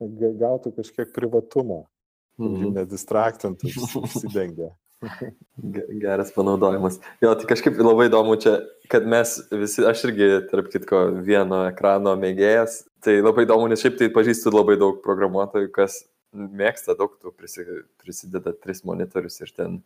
gautų 0.00 0.74
kažkiek 0.76 1.12
privatumo. 1.16 1.86
jų 2.40 2.48
Mhm. 2.48 2.70
nedistraktintų, 2.78 3.68
užsidengia. 4.04 4.70
Ge- 5.60 5.86
Geras 6.00 6.30
panaudojimas. 6.32 6.98
Jo, 7.20 7.34
tai 7.36 7.44
kažkaip 7.50 7.76
labai 7.80 8.06
įdomu 8.08 8.36
čia, 8.40 8.54
kad 8.88 9.04
mes 9.08 9.34
visi, 9.52 9.84
aš 9.84 10.06
irgi, 10.08 10.28
tarp 10.48 10.70
kitko, 10.72 11.20
vieno 11.24 11.62
ekrano 11.68 12.14
mėgėjas, 12.16 12.82
tai 13.04 13.18
labai 13.20 13.44
įdomu, 13.44 13.68
nes 13.68 13.80
šiaip 13.80 13.98
tai 14.00 14.08
pažįstu 14.12 14.52
labai 14.52 14.78
daug 14.80 15.02
programuotojų, 15.04 15.68
kas 15.72 16.02
mėgsta 16.32 16.96
daug 16.96 17.12
tų 17.20 17.32
prisi, 17.36 17.64
prisideda 18.00 18.52
tris 18.56 18.84
monitorius 18.88 19.40
ir 19.44 19.52
ten, 19.56 19.82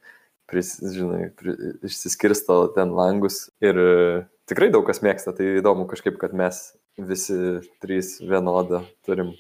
pris, 0.51 0.77
žinai, 0.79 1.31
pri, 1.35 1.55
išsiskirsto 1.91 2.61
ten 2.77 2.91
langus 2.95 3.49
ir 3.65 3.79
e, 3.79 4.27
tikrai 4.51 4.71
daug 4.71 4.87
kas 4.87 5.03
mėgsta, 5.03 5.35
tai 5.35 5.57
įdomu 5.59 5.87
kažkaip, 5.91 6.19
kad 6.23 6.35
mes 6.37 6.75
visi 6.99 7.39
trys 7.83 8.19
vienodą 8.23 8.85
turim 9.07 9.33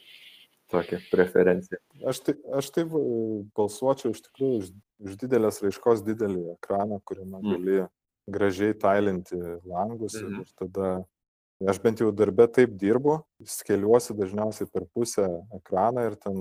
tokią 0.74 0.98
preferenciją. 1.12 1.78
Aš, 2.10 2.20
tai, 2.26 2.34
aš 2.58 2.70
taip 2.74 2.92
e, 2.98 3.02
balsuočiau 3.56 4.12
iš 4.14 4.22
tikrųjų 4.28 4.60
už, 4.60 4.70
už 5.08 5.16
didelės 5.22 5.62
raiškos 5.64 6.02
didelį 6.06 6.44
ekraną, 6.58 7.00
kuriame 7.08 7.40
Mm. 7.40 7.50
gali 7.54 7.78
gražiai 8.30 8.74
tailinti 8.80 9.37
langus 9.68 10.14
Mhm. 10.20 10.40
ir 10.40 10.52
tada 10.58 11.04
aš 11.70 11.78
bent 11.80 12.00
jau 12.00 12.10
darbę 12.12 12.46
taip 12.52 12.74
dirbu, 12.76 13.22
skeliuosi 13.44 14.12
dažniausiai 14.16 14.68
per 14.72 14.84
pusę 14.94 15.24
ekraną 15.54 16.06
ir 16.10 16.16
ten 16.16 16.34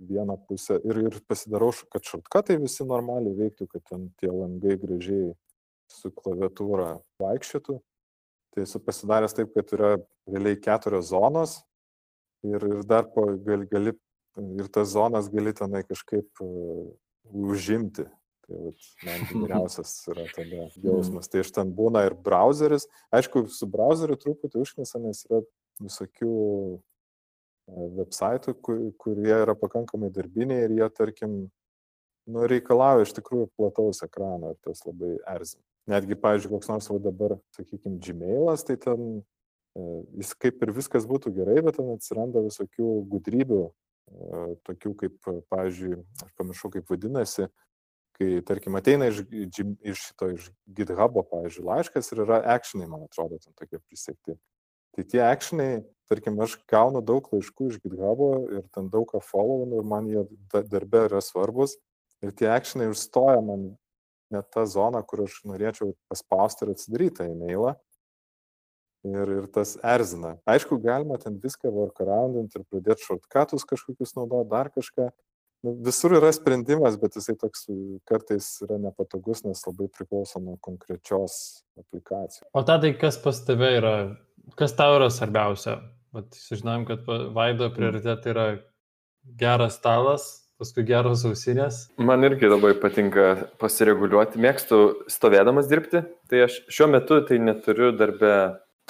vieną 0.00 0.36
pusę 0.48 0.80
ir, 0.84 0.96
ir 1.06 1.20
pasidarau, 1.28 1.70
kad 1.92 2.02
šortkatai 2.02 2.56
visi 2.60 2.84
normaliai 2.84 3.36
veiktų, 3.38 3.68
kad 3.70 3.84
ten 3.88 4.10
tie 4.20 4.28
langai 4.28 4.76
gražiai 4.76 5.34
su 5.88 6.10
klaviatūra 6.10 7.00
vaikščiotų. 7.22 7.78
Tai 8.54 8.62
esu 8.62 8.80
pasidaręs 8.80 9.34
taip, 9.34 9.54
kad 9.54 9.70
yra 9.76 9.92
realiai 10.28 10.56
keturios 10.60 11.08
zonos 11.12 11.62
ir, 12.44 12.68
ir 12.76 12.84
dar 12.88 13.08
po, 13.12 13.26
gali, 13.46 13.68
gali 13.70 13.94
ir 14.58 14.68
tas 14.72 14.92
zonas 14.94 15.30
gali 15.30 15.54
tenai 15.54 15.84
kažkaip 15.86 16.42
uh, 16.42 16.92
užimti. 17.32 18.06
Tai 18.44 18.58
vat, 18.60 18.88
man 19.06 19.22
geriausias 19.44 19.92
yra 20.12 20.26
tada 20.34 20.66
jausmas. 20.84 21.30
Tai 21.32 21.44
iš 21.44 21.52
ten 21.56 21.72
būna 21.76 22.04
ir 22.08 22.16
browseris. 22.26 22.88
Aišku, 23.14 23.46
su 23.52 23.68
browseriu 23.70 24.18
truputį 24.20 24.60
užknisa, 24.60 25.00
nes 25.00 25.24
yra 25.30 25.40
visokių 25.82 26.32
e, 26.76 27.86
websaitų, 28.00 28.56
kur, 28.60 28.82
kurie 29.00 29.32
yra 29.32 29.56
pakankamai 29.58 30.12
darbiniai 30.14 30.66
ir 30.66 30.76
jie, 30.76 30.88
tarkim, 30.94 31.38
nu, 32.28 32.44
reikalauja 32.50 33.08
iš 33.08 33.14
tikrųjų 33.16 33.48
plataus 33.56 34.04
ekrano 34.04 34.52
ir 34.52 34.60
tas 34.66 34.84
labai 34.84 35.16
erzina. 35.36 35.64
Netgi, 35.90 36.16
pavyzdžiui, 36.16 36.52
koks 36.52 36.70
nors 36.70 36.88
va 36.92 37.00
dabar, 37.04 37.36
sakykime, 37.56 37.98
Gmailas, 38.04 38.64
tai 38.68 38.76
ten 38.80 39.08
e, 39.18 39.24
jis 39.74 40.34
kaip 40.38 40.62
ir 40.62 40.72
viskas 40.74 41.06
būtų 41.10 41.32
gerai, 41.34 41.58
bet 41.64 41.78
ten 41.80 41.90
atsiranda 41.94 42.44
visokių 42.44 42.88
gudrybių, 43.10 43.62
tokių 44.68 44.94
kaip, 45.00 45.28
pavyzdžiui, 45.50 45.98
aš 46.22 46.32
pamiršau, 46.38 46.70
kaip 46.74 46.90
vadinasi, 46.92 47.48
kai, 48.14 48.28
tarkim, 48.46 48.76
ateina 48.78 49.08
iš, 49.10 49.24
iš 49.26 50.02
šito, 50.10 50.30
iš 50.36 50.50
GitHub'o, 50.76 51.24
pavyzdžiui, 51.30 51.66
laiškas 51.66 52.12
ir 52.12 52.22
yra 52.26 52.42
actionai, 52.54 52.86
man 52.90 53.08
atrodo, 53.08 53.40
ten 53.42 53.56
tokie 53.58 53.80
prisekti. 53.80 54.36
Tai 54.94 55.04
tie 55.10 55.22
actionai, 55.26 55.70
tarkim, 56.10 56.36
aš 56.44 56.60
gaunu 56.70 57.02
daug 57.02 57.26
laiškų 57.32 57.72
iš 57.72 57.80
GitHub'o 57.82 58.28
ir 58.54 58.68
ten 58.74 58.86
daug 58.92 59.08
ką 59.10 59.18
followinu 59.24 59.80
ir 59.80 59.88
man 59.90 60.06
jie 60.10 60.22
da- 60.52 60.62
darbe 60.62 61.08
yra 61.08 61.22
svarbus. 61.24 61.74
Ir 62.22 62.30
tie 62.30 62.46
actionai 62.52 62.92
užstoja 62.92 63.40
man 63.42 63.72
net 64.30 64.46
tą 64.54 64.62
zoną, 64.70 65.02
kur 65.06 65.24
aš 65.26 65.40
norėčiau 65.48 65.96
paspausti 66.08 66.64
ir 66.64 66.74
atsidaryti 66.74 67.18
tą 67.18 67.26
e-mailą. 67.32 67.74
Ir, 69.04 69.28
ir 69.28 69.46
tas 69.52 69.74
erzina. 69.84 70.38
Aišku, 70.48 70.78
galima 70.80 71.18
ten 71.20 71.36
viską 71.42 71.68
workaroundinti 71.74 72.56
ir 72.56 72.64
pradėti 72.72 73.04
shortcutus 73.04 73.66
kažkokius 73.68 74.14
naudoti, 74.16 74.48
dar 74.48 74.70
kažką. 74.72 75.10
Nu, 75.64 75.74
visur 75.84 76.12
yra 76.16 76.30
sprendimas, 76.32 76.96
bet 77.00 77.16
jisai 77.16 77.34
toks 77.40 77.66
e, 77.72 77.74
kartais 78.08 78.46
yra 78.64 78.76
nepatogus, 78.80 79.42
nes 79.44 79.60
labai 79.64 79.90
priklauso 79.92 80.40
nuo 80.40 80.58
konkrečios 80.64 81.36
aplikacijos. 81.80 82.48
O 82.52 82.64
tada, 82.68 82.90
kas 83.00 83.16
pas 83.20 83.40
tave 83.44 83.70
yra, 83.78 83.94
kas 84.60 84.76
tau 84.76 84.96
yra 84.98 85.08
svarbiausia? 85.12 85.78
Vat 86.16 86.36
sužinojom, 86.36 86.84
kad 86.88 87.08
Vaido 87.36 87.68
prioritetai 87.76 88.32
yra 88.32 88.46
geras 89.40 89.78
stalas, 89.80 90.26
paskui 90.60 90.84
geros 90.88 91.24
ausinės. 91.28 91.86
Man 91.96 92.24
irgi 92.28 92.48
labai 92.48 92.74
patinka 92.80 93.48
pasireguliuoti, 93.60 94.40
mėgstu 94.40 94.82
stovėdamas 95.12 95.68
dirbti, 95.70 96.04
tai 96.30 96.44
aš 96.46 96.60
šiuo 96.72 96.92
metu 96.92 97.20
tai 97.28 97.40
neturiu 97.42 97.90
darbe 97.96 98.34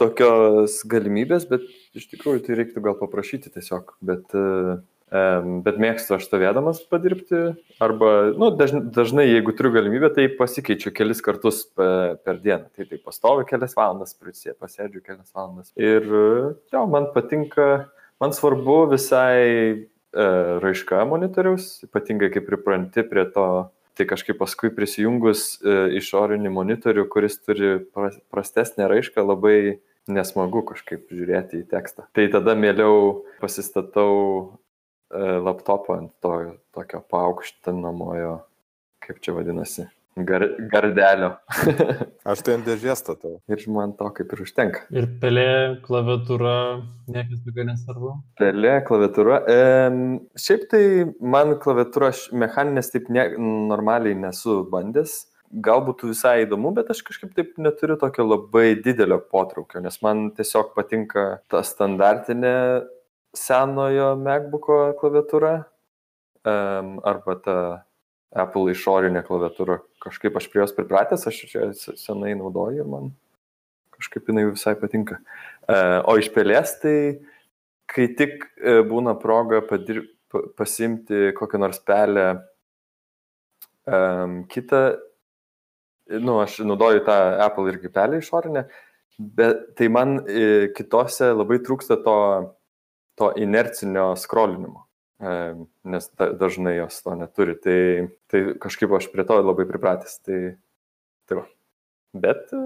tokios 0.01 0.81
galimybės, 0.91 1.47
bet 1.51 1.65
iš 1.97 2.09
tikrųjų 2.13 2.45
tai 2.47 2.59
reiktų 2.59 2.83
gal 2.85 2.97
paprašyti 2.99 3.53
tiesiog, 3.55 3.95
bet, 4.05 4.35
e, 4.35 5.23
bet 5.67 5.79
mėgstu 5.83 6.17
aš 6.17 6.27
stovėdamas 6.27 6.83
padirbti, 6.91 7.43
arba, 7.85 8.11
nu, 8.35 8.51
dažnai, 8.59 8.83
dažnai 8.95 9.27
jeigu 9.29 9.55
turiu 9.57 9.75
galimybę, 9.77 10.11
tai 10.17 10.27
pasikeičiu 10.39 10.95
kelis 10.97 11.23
kartus 11.25 11.63
pe- 11.71 12.17
per 12.27 12.43
dieną, 12.43 12.71
tai 12.75 12.89
tai 12.91 12.99
pastoviu 12.99 13.47
kelias 13.49 13.77
valandas, 13.79 14.17
pasėdžiu 14.19 15.05
kelias 15.05 15.31
valandas. 15.35 15.71
Ir 15.79 16.09
jo, 16.11 16.87
man 16.91 17.13
patinka, 17.15 17.87
man 18.23 18.35
svarbu 18.35 18.81
visai 18.97 19.39
e, 19.39 20.27
raiška 20.65 21.05
monitoriaus, 21.07 21.85
ypatingai 21.87 22.33
kai 22.35 22.43
pripranti 22.43 23.07
prie 23.07 23.29
to, 23.31 23.49
tai 23.95 24.07
kažkaip 24.11 24.39
paskui 24.41 24.73
prisijungus 24.75 25.55
e, 25.63 25.75
išorinį 26.01 26.51
monitorių, 26.53 27.07
kuris 27.13 27.39
turi 27.43 27.77
pras- 27.95 28.21
prastesnę 28.33 28.89
raišką, 28.91 29.23
labai 29.23 29.81
nesmagu 30.11 30.65
kažkaip 30.69 31.09
žiūrėti 31.13 31.63
į 31.63 31.69
tekstą. 31.71 32.09
Tai 32.17 32.27
tada 32.33 32.57
mieliau 32.59 33.23
pasistatau 33.41 34.15
e, 34.35 35.23
laptopą 35.47 36.01
ant 36.03 36.15
to 36.25 36.35
tokio 36.75 37.01
paaukštinamojo, 37.15 38.39
kaip 39.05 39.23
čia 39.25 39.37
vadinasi, 39.37 39.87
gar, 40.17 40.45
gardelio. 40.71 41.31
Aš 42.31 42.43
tai 42.47 42.57
ant 42.59 42.69
dėžės 42.69 43.03
statau. 43.03 43.37
ir 43.51 43.65
man 43.73 43.95
to 43.99 44.09
kaip 44.17 44.33
ir 44.33 44.43
užtenka. 44.45 44.85
Ir 44.95 45.09
pelė, 45.21 45.81
klaviatūra, 45.85 46.55
niekas 47.11 47.43
daugiau 47.45 47.69
nesvarbu. 47.69 48.15
Pelė, 48.41 48.75
klaviatūra. 48.87 49.43
E, 49.51 49.61
šiaip 50.41 50.67
tai 50.71 50.83
man 51.21 51.57
klaviatūra 51.63 52.13
mechaninės 52.33 52.93
taip 52.95 53.11
ne, 53.13 53.29
normaliai 53.71 54.17
nesu 54.19 54.63
bandęs. 54.71 55.25
Galbūt 55.65 56.03
visai 56.09 56.41
įdomu, 56.43 56.73
bet 56.75 56.89
aš 56.91 57.05
kažkaip 57.07 57.35
taip 57.37 57.53
neturiu 57.63 57.95
tokio 58.01 58.25
labai 58.27 58.73
didelio 58.83 59.21
potraukio, 59.31 59.79
nes 59.85 60.01
man 60.03 60.33
tiesiog 60.35 60.73
patinka 60.75 61.27
ta 61.53 61.61
standartinė 61.63 62.57
senojo 63.39 64.15
MacBook'o 64.19 64.79
klaviatūra 64.99 65.53
um, 65.63 66.97
arba 67.07 67.37
ta 67.45 67.57
Apple 68.33 68.73
išorinė 68.73 69.23
klaviatūra. 69.27 69.81
Kažkaip 70.03 70.37
aš 70.39 70.49
prie 70.51 70.63
jos 70.63 70.75
pripratęs, 70.75 71.27
aš 71.29 71.45
čia 71.51 71.69
se- 71.77 71.99
senai 72.01 72.35
naudoju 72.39 72.83
ir 72.83 72.89
man 72.91 73.13
kažkaip 73.95 74.27
jinai 74.29 74.49
visai 74.51 74.75
patinka. 74.79 75.21
Uh, 75.69 76.01
o 76.11 76.17
iš 76.19 76.33
pelės 76.35 76.75
tai 76.83 76.97
kai 77.91 78.09
tik 78.19 78.45
e, 78.59 78.81
būna 78.89 79.15
proga 79.21 79.61
padir, 79.69 80.05
pa- 80.33 80.45
pasimti 80.59 81.33
kokią 81.37 81.61
nors 81.61 81.81
pelę 81.85 82.27
um, 83.85 84.41
kitą, 84.51 84.83
nu, 86.25 86.39
aš 86.43 86.61
naudoju 86.67 87.05
tą 87.07 87.19
Apple 87.45 87.69
irgi 87.73 87.93
pelę 87.93 88.21
išorinę, 88.23 88.67
bet 89.19 89.67
tai 89.79 89.91
man 89.93 90.19
e, 90.25 90.71
kitose 90.77 91.33
labai 91.35 91.61
trūksta 91.65 92.01
to, 92.05 92.19
to 93.21 93.31
inercinio 93.41 94.13
skrolinimo, 94.19 94.84
e, 94.84 94.84
nes 95.25 96.09
da, 96.19 96.29
dažnai 96.41 96.77
jos 96.77 97.01
to 97.05 97.15
neturi. 97.19 97.57
Tai, 97.61 97.79
tai 98.31 98.45
kažkaip 98.61 98.95
aš 98.99 99.09
prie 99.13 99.27
to 99.29 99.39
labai 99.41 99.67
pripratęs. 99.69 100.21
Tai, 100.27 100.41
tai 101.29 101.41
va. 101.41 101.45
Bet 102.15 102.55
e, 102.55 102.63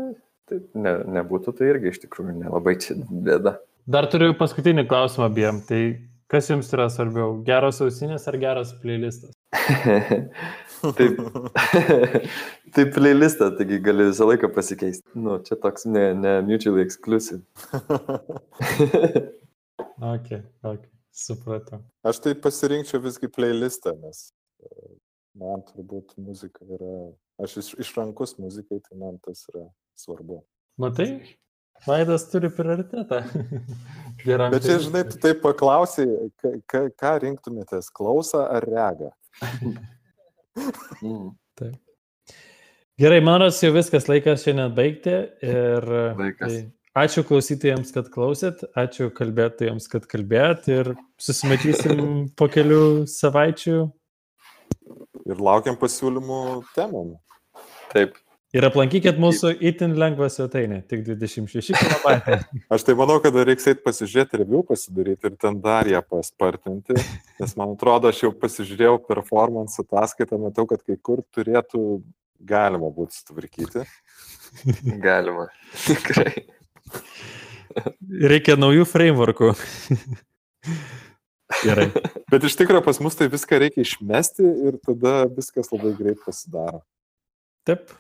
tai 0.51 0.61
ne, 0.77 0.95
nebūtų 1.19 1.57
tai 1.59 1.73
irgi 1.73 1.93
iš 1.93 2.03
tikrųjų 2.05 2.37
nelabai 2.43 2.77
čia 2.83 2.99
bėda. 2.99 3.57
Dar 3.89 4.09
turiu 4.13 4.35
paskutinį 4.37 4.85
klausimą 4.91 5.31
abiem. 5.31 5.63
Tai 5.65 5.83
kas 6.29 6.51
jums 6.53 6.69
yra 6.77 6.91
svarbiau? 6.93 7.39
Geros 7.47 7.81
ausinės 7.85 8.29
ar 8.29 8.37
geras 8.41 8.75
playlistas? 8.83 9.33
Taip, 10.79 11.17
tai 12.75 12.85
playlistą, 12.95 13.49
taigi 13.59 13.81
gali 13.83 14.07
visą 14.11 14.29
laiką 14.29 14.51
pasikeisti. 14.55 15.09
Nu, 15.19 15.41
čia 15.43 15.59
toks 15.59 15.89
ne, 15.89 16.13
ne 16.15 16.39
mutually 16.47 16.85
exclusive. 16.87 17.43
Ok, 19.99 20.29
ok, 20.63 20.83
supratau. 21.19 21.83
Aš 22.07 22.23
tai 22.25 22.35
pasirinkčiau 22.39 23.03
visgi 23.05 23.31
playlistą, 23.33 23.95
nes 24.03 24.29
e, 24.63 24.71
man 25.39 25.65
turbūt 25.67 26.15
muzika 26.23 26.65
yra, 26.65 26.95
aš 27.43 27.59
iš, 27.63 27.75
išrankus 27.87 28.37
muzikai, 28.39 28.81
tai 28.85 29.01
man 29.01 29.19
tas 29.25 29.45
yra 29.53 29.67
svarbu. 29.99 30.43
Matai, 30.79 31.11
Vaidas 31.87 32.31
turi 32.31 32.51
prioritetą. 32.51 33.23
Bet 34.27 34.65
čia, 34.65 34.79
žinai, 34.83 35.05
tu 35.07 35.19
taip 35.23 35.43
paklausai, 35.45 36.07
ka, 36.43 36.51
ka, 36.67 36.81
ką 36.99 37.13
rinktumėtės, 37.23 37.91
klausą 37.95 38.43
ar 38.51 38.67
regą? 38.67 39.13
Mm. 41.03 41.31
Gerai, 42.99 43.21
man 43.23 43.39
rodos, 43.39 43.61
jau 43.63 43.71
viskas 43.77 44.09
laikas 44.11 44.43
šiandien 44.43 44.75
baigti. 44.75 45.15
Ir 45.47 45.85
Laikas. 46.19 46.51
tai 46.51 46.78
ačiū 47.03 47.25
klausytojams, 47.29 47.93
kad 47.95 48.09
klausėt, 48.13 48.65
ačiū 48.79 49.11
kalbėtojams, 49.15 49.89
kad 49.93 50.07
kalbėjot 50.11 50.69
ir 50.73 50.93
susimatysim 51.21 52.29
po 52.39 52.49
kelių 52.53 53.07
savaičių 53.11 53.79
ir 55.29 55.43
laukiam 55.43 55.77
pasiūlymų 55.79 56.41
temom. 56.77 57.15
Taip. 57.93 58.17
Ir 58.57 58.65
aplankykit 58.65 59.19
mūsų 59.21 59.51
itin 59.69 59.93
lengvą 60.01 60.31
svetainę, 60.33 60.79
tik 60.89 61.03
26 61.05 61.75
km. 61.77 62.39
Aš 62.73 62.87
tai 62.87 62.95
manau, 62.97 63.19
kad 63.21 63.37
reiks 63.45 63.69
eiti 63.69 63.85
pasižiūrėti 63.85 64.41
review 64.41 64.63
pasidaryti 64.71 65.29
ir 65.29 65.35
ten 65.41 65.59
dar 65.61 65.89
ją 65.89 66.01
paspartinti, 66.01 66.97
nes 67.43 67.53
man 67.61 67.75
atrodo, 67.77 68.09
aš 68.09 68.23
jau 68.25 68.33
pasižiūrėjau 68.33 69.03
performance 69.05 69.85
ataskaitą, 69.85 70.41
matau, 70.41 70.65
kad 70.71 70.81
kai 70.81 70.97
kur 70.97 71.21
turėtų 71.37 71.83
galima 72.49 72.89
būti 72.95 73.21
sutvarkyti. 73.21 73.85
Galima. 75.05 75.51
Tikrai. 75.85 76.33
Reikia 78.33 78.57
naujų 78.59 78.87
frameworkų. 78.89 79.53
Gerai. 81.63 81.89
Bet 82.29 82.45
iš 82.45 82.59
tikrųjų 82.61 82.85
pas 82.85 83.01
mus 83.05 83.17
tai 83.19 83.31
viską 83.33 83.63
reikia 83.65 83.85
išmesti 83.85 84.45
ir 84.69 84.77
tada 84.85 85.23
viskas 85.33 85.73
labai 85.73 85.95
greit 85.99 86.21
pasidaro. 86.25 86.83
Taip. 87.69 87.95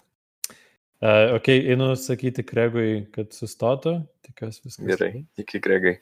Uh, 0.99 1.37
ok, 1.39 1.53
einu 1.55 1.93
sakyti 2.01 2.43
Kregui, 2.47 3.07
kad 3.15 3.31
sustotų. 3.37 4.01
Tikiuosi 4.27 4.65
viskas. 4.67 4.89
Gerai. 4.97 5.13
Iki 5.39 5.63
Gregai. 5.65 5.99